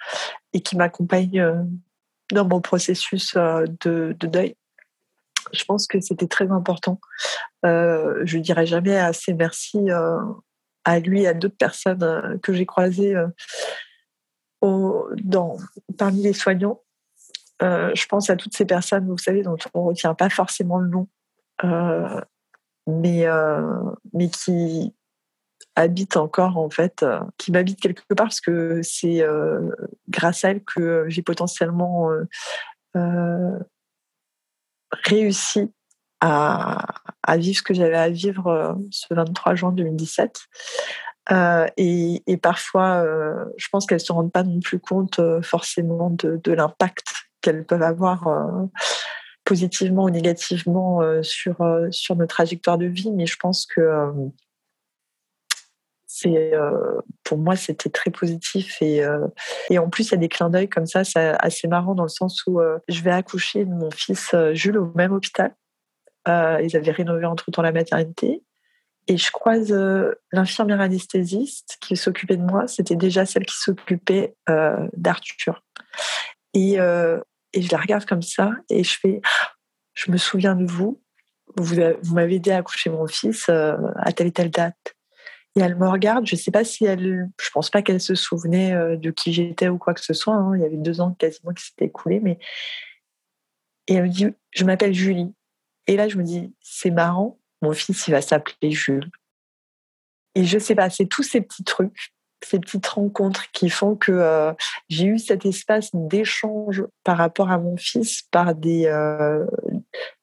[0.53, 1.62] et qui m'accompagne euh,
[2.33, 4.57] dans mon processus de, de, deuil.
[5.53, 7.01] Je pense que c'était très important.
[7.62, 9.79] je ne dirai jamais assez merci
[10.85, 13.14] à lui et à d'autres personnes que j'ai croisées
[14.61, 15.57] dans,
[15.96, 16.81] parmi les soignants
[17.62, 20.78] euh, je pense à toutes ces personnes, vous savez, dont on ne retient pas forcément
[20.78, 21.08] le nom,
[21.64, 22.20] euh,
[22.86, 23.80] mais, euh,
[24.12, 24.94] mais qui
[25.74, 27.04] habitent encore, en fait,
[27.38, 29.24] qui m'habitent quelque part parce que c'est
[30.08, 32.10] grâce à elles que j'ai potentiellement
[35.04, 35.72] réussi
[36.20, 36.86] à,
[37.36, 40.40] vivre ce que j'avais à vivre ce 23 juin 2017.
[41.32, 43.04] Euh, et, parfois,
[43.58, 47.82] je pense qu'elles ne se rendent pas non plus compte forcément de l'impact qu'elles peuvent
[47.82, 48.66] avoir euh,
[49.44, 53.12] positivement ou négativement euh, sur, euh, sur notre trajectoire de vie.
[53.12, 54.12] Mais je pense que
[56.09, 56.52] c'est
[57.24, 59.02] pour moi c'était très positif et,
[59.68, 62.04] et en plus il y a des clins d'œil comme ça c'est assez marrant dans
[62.04, 65.54] le sens où je vais accoucher de mon fils Jules au même hôpital.
[66.26, 68.42] Ils avaient rénové entre temps la maternité.
[69.09, 69.70] Et je croise
[70.32, 72.66] l'infirmière anesthésiste qui s'occupait de moi.
[72.66, 74.37] C'était déjà celle qui s'occupait
[74.94, 75.62] d'Arthur.
[76.54, 76.78] Et
[77.52, 79.20] et je la regarde comme ça et je fais
[79.94, 81.02] Je me souviens de vous.
[81.56, 84.94] Vous, vous m'avez aidé à accoucher mon fils euh, à telle et telle date.
[85.54, 86.26] Et elle me regarde.
[86.26, 87.30] Je ne sais pas si elle.
[87.40, 90.35] Je pense pas qu'elle se souvenait euh, de qui j'étais ou quoi que ce soit.
[90.35, 90.56] Hein.
[90.56, 92.20] Il y avait deux ans quasiment qui s'étaient écoulés.
[92.20, 92.38] Mais...
[93.88, 95.35] Et elle me dit Je m'appelle Julie.
[95.87, 97.38] Et là, je me dis C'est marrant.
[97.62, 99.11] Mon fils, il va s'appeler Jules.
[100.35, 102.12] Et je sais pas, c'est tous ces petits trucs
[102.44, 104.53] ces petites rencontres qui font que euh,
[104.88, 109.44] j'ai eu cet espace d'échange par rapport à mon fils, par des, euh,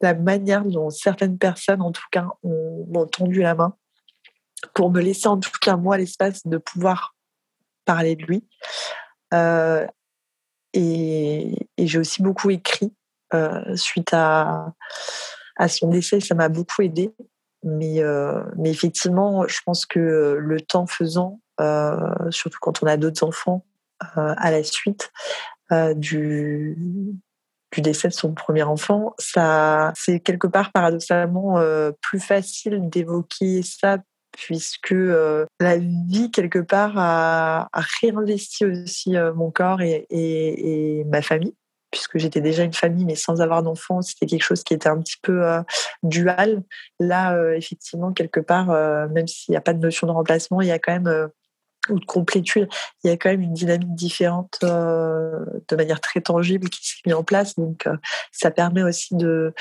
[0.02, 3.76] la manière dont certaines personnes, en tout cas, m'ont tendu la main
[4.74, 7.16] pour me laisser, en tout cas, moi, l'espace de pouvoir
[7.86, 8.48] parler de lui.
[9.34, 9.86] Euh,
[10.74, 12.94] et, j'ai aussi beaucoup écrit
[13.76, 14.74] suite à,
[15.58, 17.12] à son décès, ça m'a beaucoup aidé.
[17.64, 18.02] Mais,
[18.58, 21.42] mais effectivement, je pense que le temps faisant,
[22.30, 23.66] surtout quand on a d'autres enfants
[24.18, 25.12] euh, à la suite
[25.72, 26.76] euh, du,
[27.72, 31.60] du décès de son premier enfant, ça, c'est quelque part paradoxalement
[32.02, 33.98] plus facile d'évoquer ça
[34.32, 34.96] puisque
[35.60, 37.70] la vie quelque part a,
[38.02, 41.56] réinvesti aussi mon corps et, et, ma famille
[41.92, 45.00] puisque j'étais déjà une famille mais sans avoir d'enfants, c'était quelque chose qui était un
[45.00, 45.44] petit peu
[46.02, 46.64] dual.
[47.00, 48.68] Là, effectivement, quelque part,
[49.10, 51.30] même s'il n'y a pas de notion de remplacement, il y a quand même
[51.90, 52.68] ou de complétude,
[53.04, 57.02] il y a quand même une dynamique différente euh, de manière très tangible qui s'est
[57.06, 57.56] mise en place.
[57.56, 57.98] Donc, euh,
[58.32, 59.54] ça permet aussi de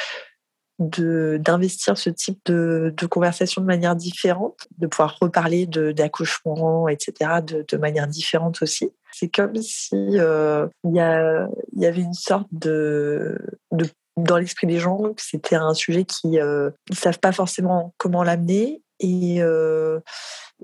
[0.79, 7.65] d'investir ce type de, de, conversation de manière différente, de pouvoir reparler d'accouchement, etc., de,
[7.69, 8.91] de, manière différente aussi.
[9.13, 13.39] C'est comme si euh, il y, a, y avait une sorte de,
[13.71, 18.23] de dans l'esprit des gens, c'était un sujet qui euh, ne savent pas forcément comment
[18.23, 20.01] l'amener et euh,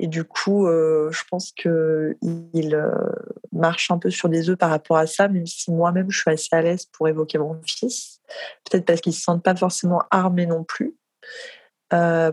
[0.01, 3.13] et du coup, euh, je pense qu'il euh,
[3.51, 6.31] marche un peu sur des œufs par rapport à ça, même si moi-même, je suis
[6.31, 8.21] assez à l'aise pour évoquer mon fils.
[8.65, 10.95] Peut-être parce qu'ils ne se sentent pas forcément armés non plus.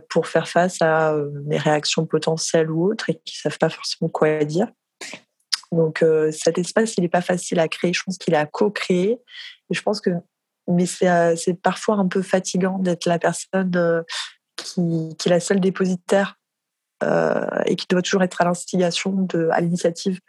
[0.09, 4.43] pour faire face à des réactions potentielles ou autres et qui savent pas forcément quoi
[4.43, 4.67] dire.
[5.71, 7.93] Donc cet espace, il n'est pas facile à créer.
[7.93, 9.21] Je pense qu'il est à co-créer.
[9.69, 10.09] Et je pense que,
[10.67, 14.03] mais c'est parfois un peu fatigant d'être la personne
[14.57, 16.44] qui, est la seule dépositaire euh,
[17.01, 20.19] et qui doit toujours être à l'instigation, à l'initiative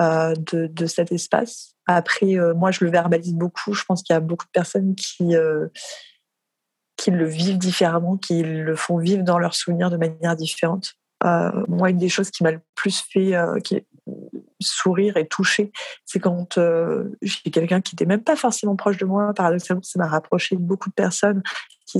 [0.00, 1.74] euh, de, cet espace.
[1.86, 3.74] Après, euh, moi, je le verbalise beaucoup.
[3.74, 8.96] Je pense qu'il y a beaucoup de personnes qui le vivent différemment, qui le font
[8.96, 10.94] vivre dans leurs souvenirs de manière différente.
[11.22, 13.34] moi, une des choses qui m'a le plus fait
[14.60, 15.72] sourire et toucher,
[16.06, 16.58] c'est quand
[17.20, 19.34] j'ai quelqu'un qui n'était même pas forcément proche de moi.
[19.34, 21.42] Paradoxalement, ça m'a rapproché de beaucoup de personnes
[21.84, 21.98] qui,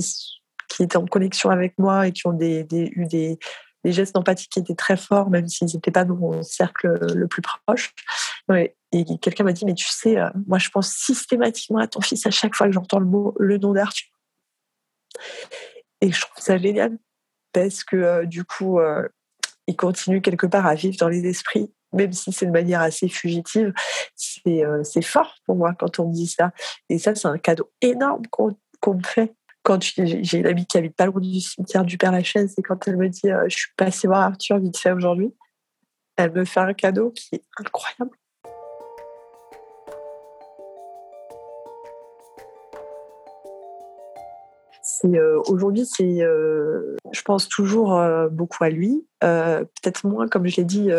[0.79, 3.37] étaient en connexion avec moi et qui ont eu des,
[3.83, 7.27] des gestes d'empathie qui étaient très forts, même s'ils n'étaient pas dans mon cercle le
[7.27, 7.93] plus proche.
[8.93, 12.25] Et quelqu'un m'a dit, mais tu sais, euh, moi je pense systématiquement à ton fils
[12.25, 14.09] à chaque fois que j'entends le nom d'Arthur.
[16.01, 16.97] Et je trouve ça génial
[17.53, 19.07] parce que euh, du coup, euh,
[19.67, 23.07] il continue quelque part à vivre dans les esprits, même si c'est de manière assez
[23.07, 23.73] fugitive.
[24.15, 26.51] C'est fort pour moi quand on me dit ça.
[26.89, 30.95] Et ça, c'est un cadeau énorme qu'on me fait quand j'ai une amie qui habite
[30.95, 33.71] pas loin du cimetière du Père Lachaise et quand elle me dit euh, je suis
[33.77, 35.33] passée voir Arthur vite fait aujourd'hui,
[36.17, 38.15] elle me fait un cadeau qui est incroyable.
[45.05, 47.99] Euh, aujourd'hui, c'est, euh, je pense toujours
[48.31, 49.05] beaucoup à lui.
[49.21, 50.89] peut-être moins, comme je l'ai dit,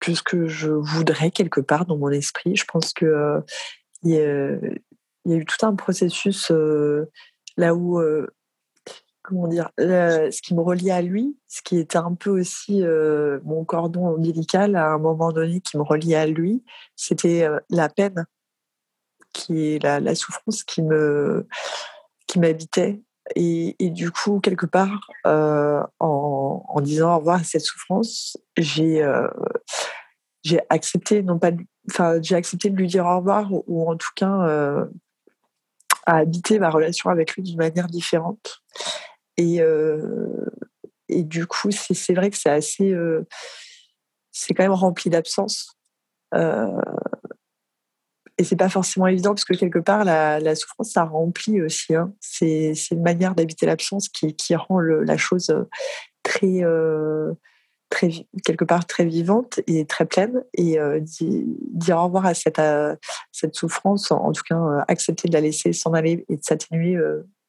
[0.00, 2.54] que ce que je voudrais quelque part dans mon esprit.
[2.54, 3.42] Je pense que
[4.02, 6.52] il y, a eu tout un processus
[7.60, 8.00] là où
[9.22, 12.82] comment dire, ce qui me reliait à lui, ce qui était un peu aussi
[13.44, 16.64] mon cordon ombilical à un moment donné qui me reliait à lui,
[16.96, 18.26] c'était la peine,
[19.32, 21.46] qui la, souffrance qui me
[22.26, 23.02] qui m'habitait.
[23.36, 29.06] Et, du coup, quelque part, en, disant au revoir à cette souffrance, j'ai
[30.42, 31.50] j'ai accepté non pas,
[31.90, 34.88] enfin j'ai accepté de lui dire au revoir ou en tout cas
[36.06, 38.62] à habiter ma relation avec lui d'une manière différente.
[39.36, 40.46] Et, euh,
[41.08, 42.92] et du coup, c'est vrai que c'est assez.
[42.92, 43.26] Euh,
[44.32, 45.76] c'est quand même rempli d'absence.
[46.34, 46.80] Euh,
[48.38, 51.94] et c'est pas forcément évident parce que quelque part, la, la souffrance, ça remplit aussi.
[51.94, 52.14] Hein.
[52.20, 55.54] C'est une manière d'habiter l'absence qui, qui rend la chose
[56.22, 56.62] très
[57.90, 62.96] quelque part très vivante et très pleine et euh, dire au revoir à cette euh,
[63.52, 66.96] souffrance en, tout cas euh, accepter de la laisser s'en aller et de s'atténuer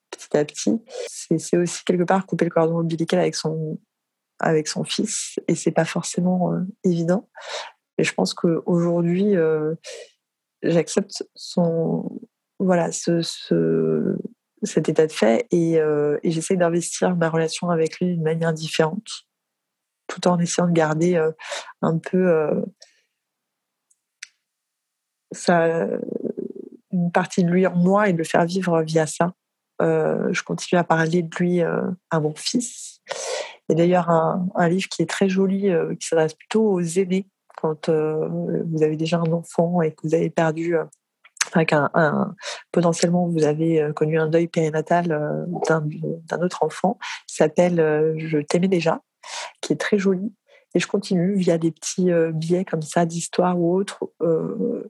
[0.10, 0.82] petit à petit.
[1.08, 6.52] C'est aussi quelque part couper le cordon ombilical avec son fils et c'est pas forcément
[6.84, 7.30] évident.
[7.98, 9.36] Et je pense qu'aujourd'hui
[10.64, 11.24] j'accepte
[12.60, 14.18] voilà ce, ce,
[14.64, 19.28] cet état de fait et, et j'essaie d'investir ma relation avec lui d'une manière différente
[20.12, 21.32] tout en essayant de garder euh,
[21.82, 22.62] un peu
[25.50, 25.98] euh,
[26.92, 29.34] une partie de lui en moi et de le faire vivre via ça.
[29.82, 33.00] Euh, je continue à parler de lui à mon fils.
[33.70, 37.26] Il y a d'ailleurs un, livre qui est très joli, qui s'adresse plutôt aux aînés.
[37.56, 40.76] Quand vous avez déjà un enfant et que vous avez perdu,
[41.56, 42.36] un,
[42.72, 45.08] potentiellement vous avez connu un deuil périnatal
[45.70, 47.78] d'un autre enfant, s'appelle
[48.18, 49.02] Je t'aimais déjà
[49.76, 50.34] très joli.
[50.74, 54.90] Et je continue via des petits euh, billets comme ça d'histoire ou autre euh,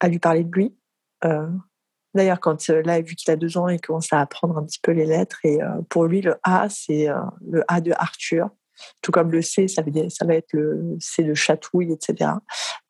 [0.00, 0.76] à lui parler de lui.
[1.24, 1.48] Euh,
[2.14, 4.92] d'ailleurs, quand là, vu qu'il a deux ans, il commence à apprendre un petit peu
[4.92, 5.38] les lettres.
[5.44, 7.08] Et pour lui, le A, c'est
[7.46, 8.50] le A de Arthur.
[9.00, 12.32] Tout comme le C, ça, veut ça va être le C de chatouille, etc.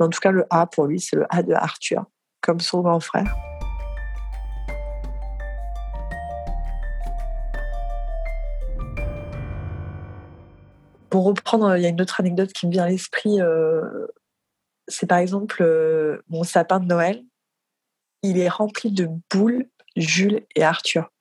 [0.00, 2.07] Mais en tout cas, le A, pour lui, c'est le A de Arthur,
[2.40, 3.53] comme son grand frère.
[11.14, 13.40] Pour reprendre, il y a une autre anecdote qui me vient à l'esprit.
[13.40, 14.09] Euh,
[14.88, 17.22] c'est par exemple euh, mon sapin de Noël.
[18.24, 21.12] Il est rempli de boules, Jules et Arthur.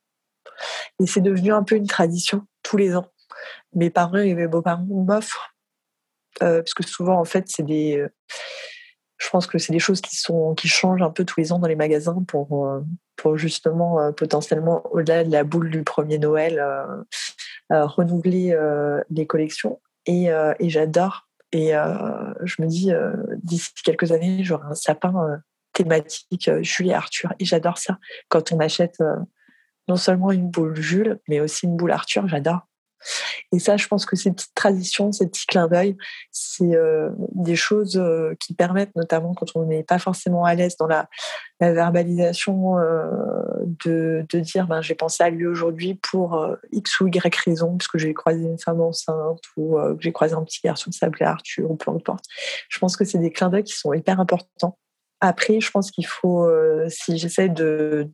[0.99, 3.05] Et c'est devenu un peu une tradition tous les ans.
[3.75, 5.53] Mes parents et mes beaux-parents m'offrent.
[6.41, 8.03] Euh, parce que souvent, en fait, c'est des.
[9.19, 11.59] je pense que c'est des choses qui, sont, qui changent un peu tous les ans
[11.59, 12.67] dans les magasins pour,
[13.15, 16.59] pour justement, potentiellement, au-delà de la boule du premier Noël,
[17.69, 18.57] renouveler
[19.09, 19.79] les collections.
[20.09, 21.27] Euh, et, j'adore.
[21.51, 25.41] Et euh, je me dis, euh, d'ici quelques années, j'aurai un sapin
[25.73, 27.33] thématique Jules et Arthur.
[27.39, 27.99] Et j'adore ça.
[28.29, 28.97] Quand on achète
[29.87, 32.67] non seulement une boule Jules, mais aussi une boule Arthur, j'adore.
[33.51, 35.97] Et ça, je pense que ces petites traditions, ces petits clins d'œil,
[36.31, 40.77] c'est euh, des choses euh, qui permettent, notamment quand on n'est pas forcément à l'aise
[40.77, 41.07] dans la,
[41.59, 43.05] verbalisation, euh,
[43.85, 47.97] de, dire ben, j'ai pensé à lui aujourd'hui pour X ou Y raison, parce que
[47.97, 51.71] j'ai croisé une femme enceinte ou que j'ai croisé un petit garçon qui s'appelait Arthur
[51.71, 52.25] ou peu importe.
[52.67, 54.77] Je pense que c'est des clins d'œil qui sont hyper importants
[55.25, 58.09] après, je pense qu'il faut, euh, si j'essaie de,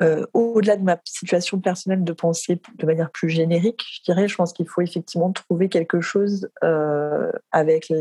[0.00, 4.34] euh, au-delà de ma situation personnelle, de penser de manière plus générique, je dirais, je
[4.34, 7.92] pense qu'il faut effectivement trouver quelque chose euh, avec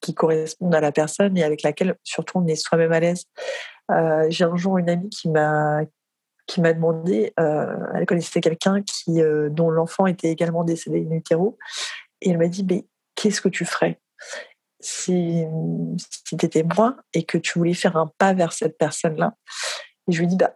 [0.00, 3.24] qui corresponde à la personne et avec laquelle surtout on est soi-même à l'aise.
[4.30, 5.82] J'ai un jour une amie qui m'a
[6.46, 8.82] qui m'a demandé, elle connaissait quelqu'un
[9.50, 11.58] dont l'enfant était également décédé in utero,
[12.22, 14.00] et elle m'a dit, mais qu'est-ce que tu ferais?
[14.80, 15.44] Si,
[15.98, 19.34] si tu étais moi et que tu voulais faire un pas vers cette personne-là.
[20.08, 20.54] Et je lui dis, bah,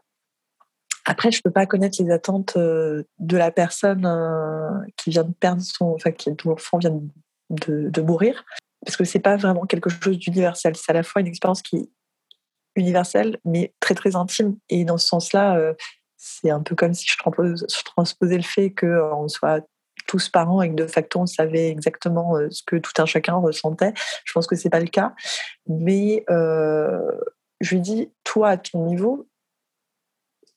[1.04, 5.32] après, je peux pas connaître les attentes euh, de la personne euh, qui vient de
[5.32, 7.00] perdre son, enfin, qui, l'enfant vient
[7.50, 8.44] de, mourir,
[8.84, 10.76] parce que c'est pas vraiment quelque chose d'universel.
[10.76, 11.90] C'est à la fois une expérience qui est
[12.76, 14.56] universelle, mais très très intime.
[14.68, 15.74] Et dans ce sens-là, euh,
[16.16, 17.16] c'est un peu comme si je
[17.84, 19.66] transposais le fait qu'on soit
[20.12, 23.36] tous parents et que de facto on savait exactement euh, ce que tout un chacun
[23.36, 23.94] ressentait.
[24.24, 25.14] Je pense que c'est pas le cas,
[25.66, 27.00] mais euh,
[27.62, 29.26] je lui dis toi à ton niveau,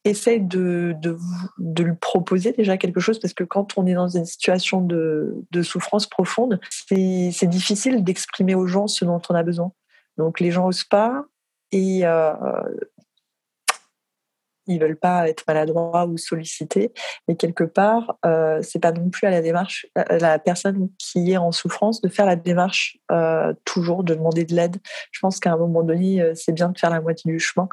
[0.04, 1.18] essaye de, de,
[1.58, 5.34] de, lui proposer déjà quelque chose parce que quand on est dans une situation de,
[5.52, 9.72] de souffrance profonde, c'est difficile d'exprimer aux gens ce dont on a besoin.
[10.18, 11.24] Donc les gens osent pas
[11.72, 12.34] et euh,
[14.68, 16.92] ils veulent pas être maladroits ou sollicités,
[17.28, 21.38] mais quelque part, euh, c'est pas non plus à la démarche, la personne qui est
[21.38, 24.78] en souffrance de faire la démarche euh, toujours, de demander de l'aide.
[25.12, 27.68] Je pense qu'à un moment donné, euh, c'est bien de faire la moitié du chemin,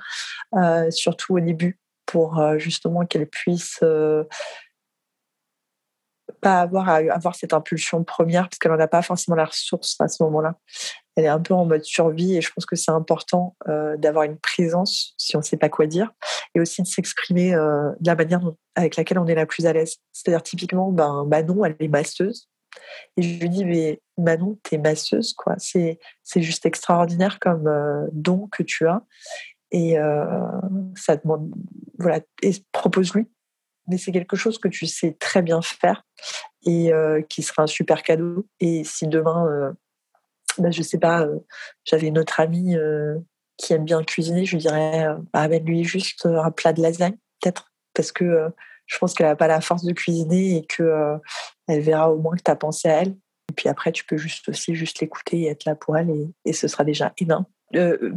[0.54, 3.82] euh, surtout au début, pour justement qu'elle puisse
[6.40, 9.98] pas avoir à avoir cette impulsion première parce qu'elle n'en a pas forcément la ressource
[10.00, 10.56] à ce moment-là.
[11.16, 14.24] Elle est un peu en mode survie et je pense que c'est important euh, d'avoir
[14.24, 16.10] une présence si on ne sait pas quoi dire
[16.54, 18.40] et aussi de s'exprimer euh, de la manière
[18.74, 19.96] avec laquelle on est la plus à l'aise.
[20.12, 22.48] C'est-à-dire typiquement, ben Manon, elle est masseuse
[23.16, 25.54] et je lui dis mais Manon, t'es masseuse quoi.
[25.58, 29.02] C'est c'est juste extraordinaire comme euh, don que tu as
[29.74, 29.96] et
[30.96, 31.50] ça demande
[31.98, 33.26] voilà et propose-lui
[33.88, 36.04] mais c'est quelque chose que tu sais très bien faire
[36.66, 36.92] et
[37.30, 38.46] qui sera un super cadeau.
[38.60, 39.74] Et si demain,
[40.58, 41.38] bah, je sais pas, euh,
[41.84, 43.18] j'avais une autre amie euh,
[43.56, 47.16] qui aime bien cuisiner, je lui dirais, euh, bah, amène-lui juste un plat de lasagne,
[47.40, 48.48] peut-être, parce que
[48.86, 51.18] je pense qu'elle n'a pas la force de cuisiner et que
[51.68, 53.16] elle verra au moins que tu as pensé à elle.
[53.50, 56.10] Et puis après, tu peux juste aussi juste l'écouter et être là pour elle
[56.44, 57.46] et, ce sera déjà énorme.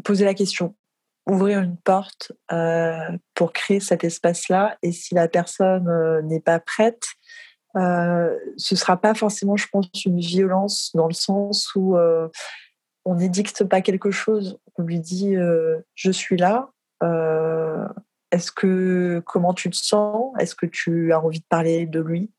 [0.04, 0.76] poser la question
[1.28, 2.32] ouvrir une porte
[3.34, 4.78] pour créer cet espace-là.
[4.82, 5.90] Et si la personne
[6.28, 7.04] n'est pas prête,
[7.76, 12.30] euh, ce sera pas forcément, je pense, une violence dans le sens où euh,
[13.04, 14.58] on n'édicte pas quelque chose.
[14.78, 16.70] On lui dit euh, je suis là.
[17.04, 17.86] Euh,
[18.32, 20.34] est-ce que comment tu te sens?
[20.40, 22.32] Est-ce que tu as envie de parler de lui?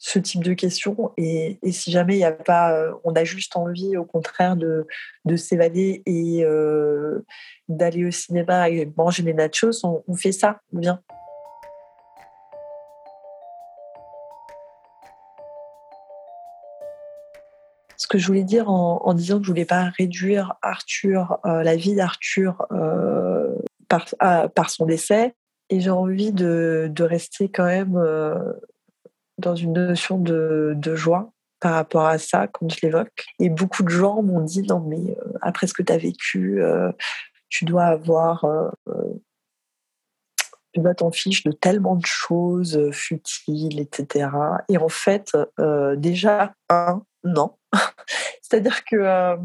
[0.00, 1.12] Ce type de questions.
[1.16, 2.72] Et, si jamais il a pas,
[3.02, 4.86] on a juste envie, au contraire, de,
[5.24, 6.44] de s'évader et
[7.68, 11.02] d'aller au cinéma et manger des nachos, on, on fait ça, bien.
[18.08, 21.76] Ce que je voulais dire en, disant que je voulais pas réduire Arthur, euh, la
[21.76, 23.54] vie d'Arthur euh,
[23.86, 25.34] par, son décès,
[25.68, 28.54] et j'ai envie de, rester quand même euh,
[29.36, 33.26] dans une notion de, joie par rapport à ça quand je l'évoque.
[33.40, 36.62] Et beaucoup de gens m'ont dit non mais après ce que tu as vécu,
[37.50, 38.46] tu dois avoir,
[40.72, 44.30] tu dois t'en fiche de tellement de choses futiles, etc.
[44.70, 45.36] Et en fait,
[45.98, 47.57] déjà un non,
[48.42, 49.36] c'est-à-dire que euh,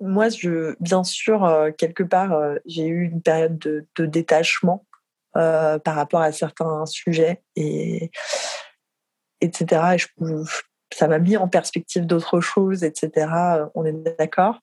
[0.00, 4.84] moi, je, bien sûr, quelque part, j'ai eu une période de, détachement
[5.32, 8.10] par rapport à certains sujets et
[9.40, 9.96] etc.
[10.92, 13.26] Ça m'a mis en perspective d'autres choses, etc.
[13.74, 14.60] On est d'accord.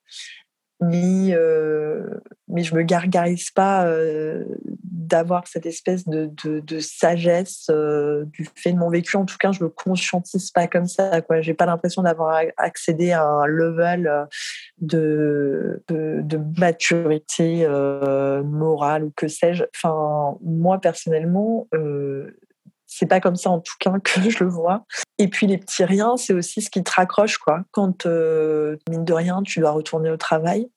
[0.92, 2.04] Euh,
[2.48, 8.78] mais je me gargarise pas euh, d'avoir cette espèce de, sagesse euh, du fait de
[8.78, 9.18] mon vécu.
[9.18, 11.22] En tout cas, je le conscientise pas comme ça.
[11.22, 14.28] Quoi, j'ai pas l'impression d'avoir accédé à un level
[14.80, 15.82] de,
[16.58, 17.68] maturité
[18.46, 19.64] morale ou que sais-je.
[19.76, 21.68] Enfin, moi personnellement,
[22.94, 24.86] c'est pas comme ça en tout cas que je le vois.
[25.18, 27.62] Et puis les petits riens, c'est aussi ce qui te raccroche quoi.
[27.72, 30.70] Quand mine de rien, tu dois retourner au travail.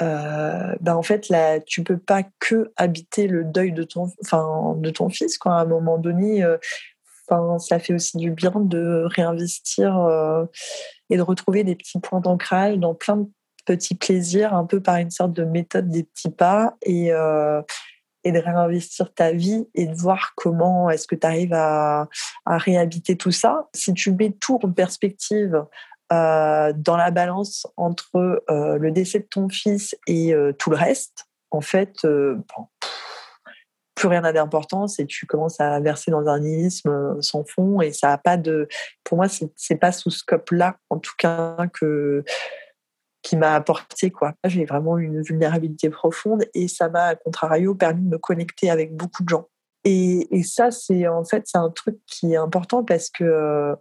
[0.00, 4.74] Euh, ben en fait là, tu peux pas que habiter le deuil de ton, enfin
[4.78, 5.56] de ton fils quoi.
[5.56, 6.56] À un moment donné, euh,
[7.58, 9.94] ça fait aussi du bien de réinvestir
[11.08, 13.28] et de retrouver des petits points d'ancrage dans plein de
[13.64, 17.06] petits plaisirs, un peu par une sorte de méthode des petits pas et,
[18.24, 22.08] et de réinvestir ta vie et de voir comment est-ce que tu arrives à,
[22.44, 23.68] à, réhabiter tout ça.
[23.74, 25.64] Si tu mets tout en perspective
[26.12, 30.76] euh, dans la balance entre euh, le décès de ton fils et euh, tout le
[30.76, 32.06] reste, en fait,
[33.94, 37.92] plus rien n'a d'importance et tu commences à verser dans un nihilisme sans fond et
[37.92, 38.66] ça a pas de
[39.04, 42.24] pour moi c'est pas sous scope là en tout cas que
[43.22, 44.34] qui m'a apporté quoi.
[44.44, 48.94] J'ai vraiment une vulnérabilité profonde et ça m'a, à contrario, permis de me connecter avec
[48.94, 49.48] beaucoup de gens.
[49.84, 53.76] Et, et ça, c'est en fait, c'est un truc qui est important parce que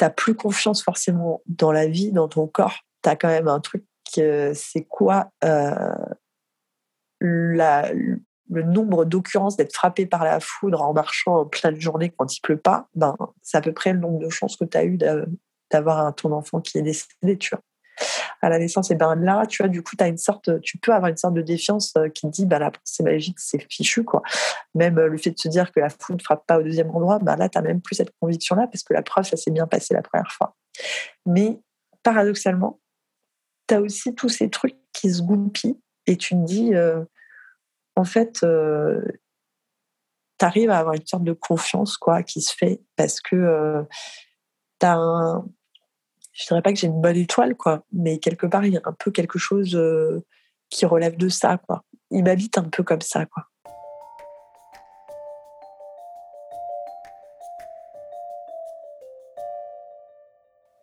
[0.00, 2.80] n'as plus confiance forcément dans la vie, dans ton corps.
[3.02, 5.94] Tu quand même un truc, c'est quoi euh,
[7.20, 12.40] le nombre d'occurrences d'être frappé par la foudre en marchant en pleine journée quand il
[12.40, 14.98] pleut pas, ben, c'est à peu près le nombre de chances que tu as eu
[15.70, 17.62] d'avoir ton enfant qui est décédé, tu vois
[18.42, 20.92] à la naissance, et ben là, tu vois, du coup, as une sorte, tu peux
[20.92, 24.22] avoir une sorte de défiance euh, qui dit, bah, la pensée magique, c'est fichu, quoi.
[24.74, 26.90] Même euh, le fait de se dire que la foudre ne frappe pas au deuxième
[26.90, 29.66] endroit, bah, là, tu même plus cette conviction-là, parce que la preuve, ça s'est bien
[29.66, 30.56] passé la première fois.
[31.26, 31.60] Mais
[32.02, 32.80] paradoxalement,
[33.68, 37.02] tu as aussi tous ces trucs qui se goupillent et tu te dis, euh,
[37.96, 38.46] en fait, tu
[40.40, 43.86] arrives à avoir une sorte de confiance quoi, qui se fait parce que
[44.80, 45.46] tu as un,
[46.34, 48.82] je dirais pas que j'ai une bonne étoile, quoi, mais quelque part, il y a
[48.84, 50.20] un peu quelque chose euh,
[50.68, 51.84] qui relève de ça, quoi.
[52.10, 53.46] Il m'habite un peu comme ça, quoi.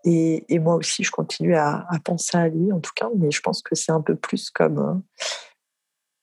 [0.03, 3.61] Et, moi aussi, je continue à, penser à lui, en tout cas, mais je pense
[3.61, 4.93] que c'est un peu plus comme euh,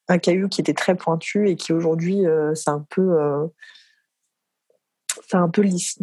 [0.09, 3.49] un caillou qui était très pointu et qui aujourd'hui, euh, c'est un peu,
[5.29, 5.63] c'est un peu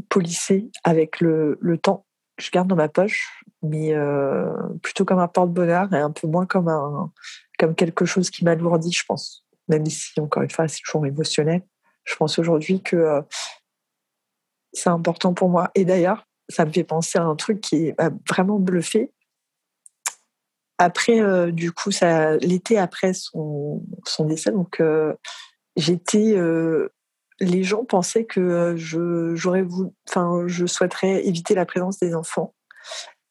[0.09, 2.05] polissé avec le temps
[2.38, 6.46] je garde dans ma poche, mais euh, plutôt comme un porte-bonheur et un peu moins
[6.46, 7.12] comme, un,
[7.58, 9.46] comme quelque chose qui m'alourdit, je pense.
[9.68, 11.64] Même si, encore une fois, c'est toujours émotionnel.
[12.04, 13.22] Je pense aujourd'hui que euh,
[14.74, 15.72] c'est important pour moi.
[15.76, 19.12] Et d'ailleurs, ça me fait penser à un truc qui m'a vraiment bluffé.
[20.78, 21.90] Après, euh, du coup,
[22.42, 24.82] l'été après son, son décès, donc
[25.78, 26.36] j'étais
[27.40, 29.66] les gens pensaient que je, j'aurais
[30.10, 32.54] enfin, je souhaiterais éviter la présence des enfants.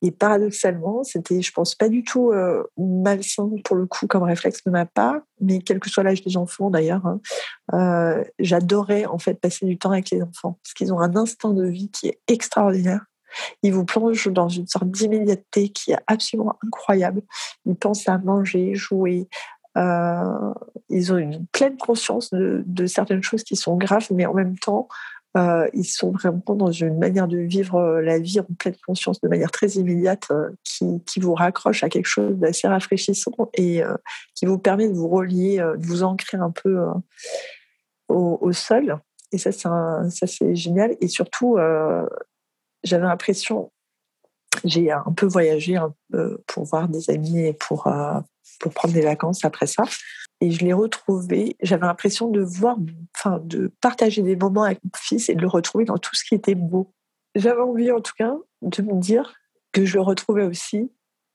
[0.03, 4.63] Et paradoxalement, c'était, je pense, pas du tout euh, malsain pour le coup comme réflexe
[4.65, 9.41] de ma part, mais quel que soit l'âge des enfants d'ailleurs, hein, j'adorais en fait
[9.41, 12.21] passer du temps avec les enfants parce qu'ils ont un instinct de vie qui est
[12.29, 13.07] extraordinaire.
[13.63, 17.23] Ils vous plongent dans une sorte d'immédiateté qui est absolument incroyable.
[17.65, 19.29] Ils pensent à manger, jouer,
[19.77, 24.89] ils ont une pleine conscience de, certaines choses qui sont graves, mais en même temps,
[25.37, 29.21] euh, ils sont vraiment dans une manière de vivre euh, la vie en pleine conscience
[29.21, 30.31] de manière très immédiate
[30.63, 33.83] qui, vous raccroche à quelque chose d'assez rafraîchissant et
[34.37, 36.79] qui vous permet de vous relier, de vous ancrer un peu
[38.09, 39.01] au, sol.
[39.33, 39.51] Et ça,
[40.11, 40.97] c'est génial.
[41.01, 41.57] Et surtout,
[42.85, 43.73] j'avais l'impression,
[44.65, 45.79] j'ai un peu voyagé
[46.47, 47.89] pour voir des amis et pour,
[48.61, 49.85] pour prendre des vacances après ça.
[50.41, 51.57] Et je l'ai retrouvé.
[51.63, 52.77] J'avais l'impression de voir,
[53.17, 56.25] enfin, de partager des moments avec mon fils et de le retrouver dans tout ce
[56.25, 56.93] qui était beau.
[57.35, 59.35] J'avais envie, en tout cas, de me dire
[59.73, 60.91] que je le retrouvais aussi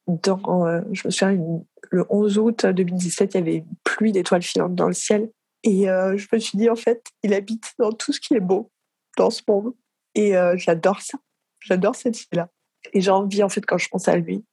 [0.07, 0.67] dans.
[0.67, 1.61] Euh, je me souviens,
[1.91, 5.29] le 11 août 2017, il y avait une pluie d'étoiles filantes dans le ciel.
[5.63, 8.39] Et euh, je me suis dit, en fait, il habite dans tout ce qui est
[8.39, 8.71] beau
[9.17, 9.73] dans ce monde.
[10.15, 11.17] Et euh, j'adore ça.
[11.59, 12.49] J'adore cette fille-là.
[12.93, 14.45] Et j'ai envie, en fait, quand je pense à lui,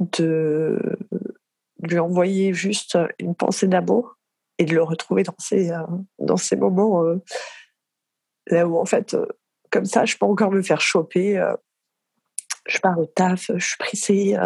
[0.00, 0.78] de
[1.82, 4.16] lui envoyer juste une pensée d'amour
[4.58, 5.82] et de le retrouver dans ces, euh,
[6.18, 7.22] dans ces moments euh,
[8.46, 9.26] là où, en fait, euh,
[9.70, 11.42] comme ça, je peux encore me faire choper.
[12.66, 14.36] je pars au taf, je suis pressée,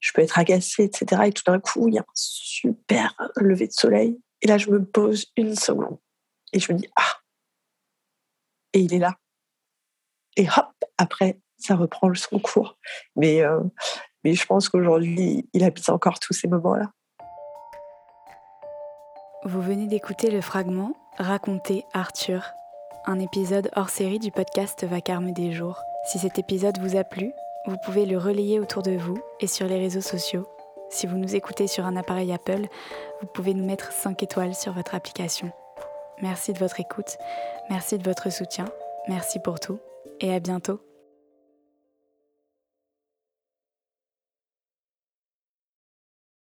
[0.00, 1.22] je peux être agacée, etc.
[1.26, 4.20] Et tout d'un coup, il y a un super lever de soleil.
[4.42, 5.98] Et là, je me pose une seconde
[6.52, 7.20] et je me dis Ah
[8.74, 9.18] Et il est là.
[10.36, 12.76] Et hop, après, ça reprend son cours.
[13.16, 13.42] Mais
[14.24, 16.90] mais je pense qu'aujourd'hui, il habite encore tous ces moments-là.
[19.44, 22.52] Vous venez d'écouter le fragment Raconter Arthur,
[23.06, 25.80] un épisode hors série du podcast Vacarme des jours.
[26.06, 27.32] Si cet épisode vous a plu,
[27.66, 30.46] vous pouvez le relayer autour de vous et sur les réseaux sociaux.
[30.90, 32.66] Si vous nous écoutez sur un appareil Apple,
[33.20, 35.52] vous pouvez nous mettre 5 étoiles sur votre application.
[36.20, 37.16] Merci de votre écoute,
[37.70, 38.64] merci de votre soutien,
[39.08, 39.78] merci pour tout
[40.20, 40.87] et à bientôt